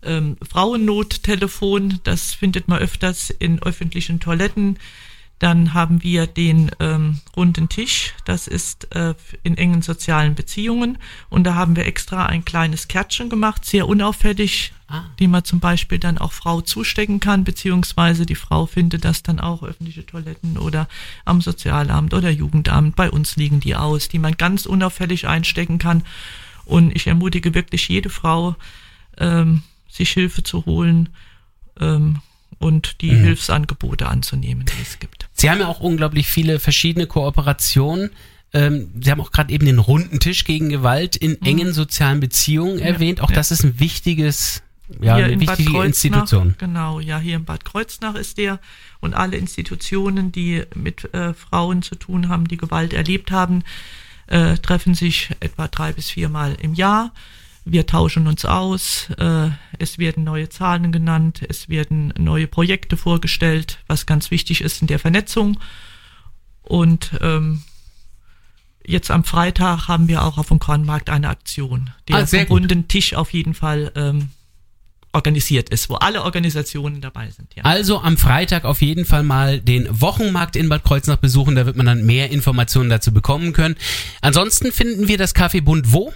ähm, 0.03 0.37
Frauennottelefon, 0.42 2.01
das 2.05 2.35
findet 2.35 2.69
man 2.69 2.79
öfters 2.79 3.31
in 3.31 3.62
öffentlichen 3.62 4.21
Toiletten. 4.21 4.79
Dann 5.38 5.75
haben 5.75 6.03
wir 6.03 6.27
den 6.27 6.70
ähm, 6.81 7.20
runden 7.37 7.68
Tisch, 7.68 8.14
das 8.25 8.46
ist 8.46 8.94
äh, 8.94 9.14
in 9.42 9.59
engen 9.59 9.83
sozialen 9.83 10.35
Beziehungen. 10.35 10.99
Und 11.29 11.44
da 11.44 11.55
haben 11.55 11.77
wir 11.77 11.87
extra 11.87 12.27
ein 12.27 12.44
kleines 12.44 12.88
Kärtchen 12.88 13.29
gemacht, 13.29 13.64
sehr 13.64 13.87
unauffällig, 13.87 14.72
Ah. 14.88 15.03
die 15.18 15.27
man 15.27 15.42
zum 15.42 15.59
Beispiel 15.59 15.99
dann 15.99 16.16
auch 16.16 16.31
Frau 16.31 16.61
zustecken 16.61 17.18
kann, 17.18 17.42
beziehungsweise 17.42 18.25
die 18.25 18.37
Frau 18.37 18.66
findet 18.66 19.05
das 19.05 19.25
dann 19.25 19.40
auch 19.40 19.64
öffentliche 19.64 20.07
Toiletten 20.07 20.59
oder 20.59 20.87
am 21.25 21.40
Sozialamt 21.40 22.14
oder 22.14 22.31
Jugendamt. 22.31 22.94
Bei 22.94 23.11
uns 23.11 23.35
liegen 23.35 23.59
die 23.59 23.75
aus, 23.75 24.09
die 24.09 24.20
man 24.20 24.37
ganz 24.37 24.64
unauffällig 24.64 25.27
einstecken 25.27 25.79
kann. 25.79 26.05
Und 26.64 26.94
ich 26.94 27.09
ermutige 27.09 27.53
wirklich 27.53 27.88
jede 27.88 28.11
Frau, 28.11 28.55
ähm, 29.18 29.64
sich 29.88 30.11
Hilfe 30.11 30.44
zu 30.44 30.66
holen 30.66 31.09
ähm, 31.81 32.20
und 32.61 33.01
die 33.01 33.11
mhm. 33.11 33.25
Hilfsangebote 33.25 34.07
anzunehmen, 34.07 34.66
die 34.66 34.83
es 34.83 35.01
gibt. 35.01 35.26
Sie 35.37 35.51
haben 35.51 35.61
ja 35.61 35.68
auch 35.68 35.81
unglaublich 35.81 36.27
viele 36.27 36.59
verschiedene 36.59 37.07
Kooperationen. 37.07 38.11
Ähm, 38.53 38.90
Sie 39.01 39.11
haben 39.11 39.20
auch 39.20 39.31
gerade 39.31 39.53
eben 39.53 39.66
den 39.66 39.79
runden 39.79 40.18
Tisch 40.18 40.44
gegen 40.44 40.70
Gewalt 40.70 41.14
in 41.16 41.33
mhm. 41.33 41.38
engen 41.46 41.72
sozialen 41.72 42.20
Beziehungen 42.20 42.79
ja, 42.79 42.87
erwähnt. 42.87 43.20
Auch 43.20 43.31
ja. 43.31 43.37
das 43.37 43.51
ist 43.51 43.62
ein 43.62 43.79
wichtiges 43.79 44.62
ja, 45.01 45.16
hier 45.16 45.25
eine 45.27 45.40
wichtige 45.40 45.85
Institution. 45.85 46.55
Genau, 46.59 47.01
ja, 47.01 47.18
hier 47.18 47.37
in 47.37 47.44
Bad 47.44 47.64
Kreuznach 47.64 48.14
ist 48.14 48.38
der 48.38 48.61
und 49.01 49.14
alle 49.14 49.37
Institutionen, 49.37 50.33
die 50.33 50.62
mit 50.75 51.12
äh, 51.12 51.35
Frauen 51.35 51.83
zu 51.83 51.96
tun 51.96 52.29
haben, 52.29 52.46
die 52.46 52.57
Gewalt 52.57 52.92
erlebt 52.92 53.31
haben, 53.31 53.64
äh, 54.29 54.57
treffen 54.57 54.94
sich 54.94 55.31
etwa 55.40 55.68
drei 55.68 55.92
bis 55.92 56.11
viermal 56.11 56.57
im 56.61 56.75
Jahr. 56.75 57.12
Wir 57.68 57.85
tauschen 57.85 58.29
uns 58.29 58.44
aus, 58.44 59.09
äh, 59.18 59.50
es 59.81 59.98
werden 59.98 60.22
neue 60.22 60.48
Zahlen 60.48 60.92
genannt, 60.92 61.40
es 61.48 61.68
werden 61.68 62.14
neue 62.16 62.46
Projekte 62.46 62.96
vorgestellt, 62.96 63.81
was 63.88 64.07
ganz 64.07 64.31
wichtig 64.31 64.61
ist 64.61 64.83
in 64.83 64.87
der 64.87 65.00
Vernetzung. 65.00 65.59
Und 66.62 67.18
ähm, 67.20 67.64
jetzt 68.87 69.11
am 69.11 69.24
Freitag 69.24 69.88
haben 69.88 70.07
wir 70.07 70.22
auch 70.22 70.38
auf 70.38 70.46
dem 70.46 70.61
Kornmarkt 70.61 71.11
eine 71.11 71.29
Aktion. 71.29 71.90
Der 72.07 72.18
ah, 72.18 72.26
verbundene 72.26 72.87
Tisch 72.87 73.14
auf 73.14 73.33
jeden 73.33 73.52
Fall 73.52 73.90
ähm, 73.96 74.29
organisiert 75.12 75.70
ist, 75.70 75.90
wo 75.90 75.96
alle 75.96 76.22
Organisationen 76.22 77.00
dabei 77.00 77.31
sind. 77.31 77.52
Ja. 77.57 77.64
Also 77.64 78.00
am 78.00 78.16
Freitag 78.16 78.64
auf 78.64 78.81
jeden 78.81 79.05
Fall 79.05 79.24
mal 79.24 79.61
den 79.61 79.88
Wochenmarkt 80.00 80.55
in 80.55 80.68
Bad 80.68 80.85
Kreuznach 80.85 81.16
besuchen, 81.16 81.57
da 81.57 81.66
wird 81.66 81.76
man 81.76 81.87
dann 81.87 82.07
mehr 82.07 82.31
Informationen 82.31 82.90
dazu 82.90 83.12
bekommen 83.12 83.52
können. 83.52 83.74
Ansonsten 84.20 84.70
finden 84.70 85.09
wir 85.09 85.18
das 85.18 85.35
Café 85.35 85.61
Bund 85.62 85.92
wo? 85.92 86.12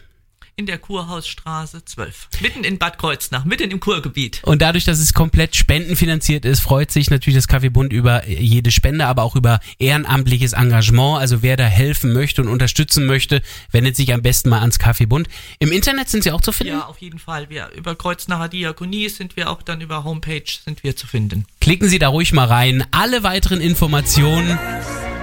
In 0.56 0.66
der 0.66 0.78
Kurhausstraße 0.78 1.84
12. 1.84 2.28
Mitten 2.40 2.64
in 2.64 2.78
Bad 2.78 2.98
Kreuznach, 2.98 3.44
mitten 3.44 3.70
im 3.70 3.80
Kurgebiet. 3.80 4.42
Und 4.44 4.62
dadurch, 4.62 4.84
dass 4.84 4.98
es 4.98 5.14
komplett 5.14 5.56
spendenfinanziert 5.56 6.44
ist, 6.44 6.60
freut 6.60 6.90
sich 6.90 7.10
natürlich 7.10 7.36
das 7.36 7.48
Kaffeebund 7.48 7.92
über 7.92 8.28
jede 8.28 8.70
Spende, 8.70 9.06
aber 9.06 9.22
auch 9.22 9.36
über 9.36 9.60
ehrenamtliches 9.78 10.52
Engagement. 10.52 11.18
Also 11.20 11.42
wer 11.42 11.56
da 11.56 11.64
helfen 11.64 12.12
möchte 12.12 12.42
und 12.42 12.48
unterstützen 12.48 13.06
möchte, 13.06 13.42
wendet 13.70 13.96
sich 13.96 14.12
am 14.12 14.22
besten 14.22 14.50
mal 14.50 14.60
ans 14.60 14.78
Kaffeebund. 14.78 15.28
Im 15.58 15.72
Internet 15.72 16.08
sind 16.08 16.24
sie 16.24 16.32
auch 16.32 16.40
zu 16.40 16.52
finden? 16.52 16.74
Ja, 16.74 16.86
auf 16.86 16.98
jeden 16.98 17.18
Fall. 17.18 17.48
Wir, 17.50 17.70
über 17.76 17.94
Kreuznacher 17.94 18.48
Diakonie 18.48 19.08
sind 19.08 19.36
wir 19.36 19.50
auch 19.50 19.62
dann 19.62 19.80
über 19.80 20.04
Homepage 20.04 20.44
sind 20.64 20.84
wir 20.84 20.96
zu 20.96 21.06
finden. 21.06 21.46
Klicken 21.60 21.88
Sie 21.88 21.98
da 21.98 22.08
ruhig 22.08 22.32
mal 22.32 22.46
rein. 22.46 22.84
Alle 22.90 23.22
weiteren 23.22 23.60
Informationen 23.60 24.58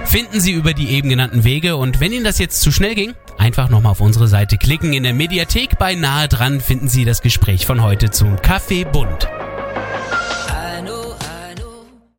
finden 0.04 0.40
Sie 0.40 0.52
über 0.52 0.72
die 0.74 0.88
eben 0.88 1.08
genannten 1.08 1.44
Wege. 1.44 1.76
Und 1.76 2.00
wenn 2.00 2.12
Ihnen 2.12 2.24
das 2.24 2.38
jetzt 2.38 2.60
zu 2.60 2.72
schnell 2.72 2.94
ging, 2.94 3.14
einfach 3.38 3.68
nochmal 3.70 3.92
auf 3.92 4.00
unsere 4.00 4.28
Seite 4.28 4.58
klicken. 4.58 4.92
In 4.92 5.02
der 5.02 5.14
Mediathek 5.14 5.78
bei 5.78 5.94
Nahe 5.94 6.28
dran 6.28 6.60
finden 6.60 6.88
Sie 6.88 7.04
das 7.04 7.22
Gespräch 7.22 7.66
von 7.66 7.82
heute 7.82 8.10
zum 8.10 8.36
Kaffee 8.42 8.84
Bund. 8.84 9.28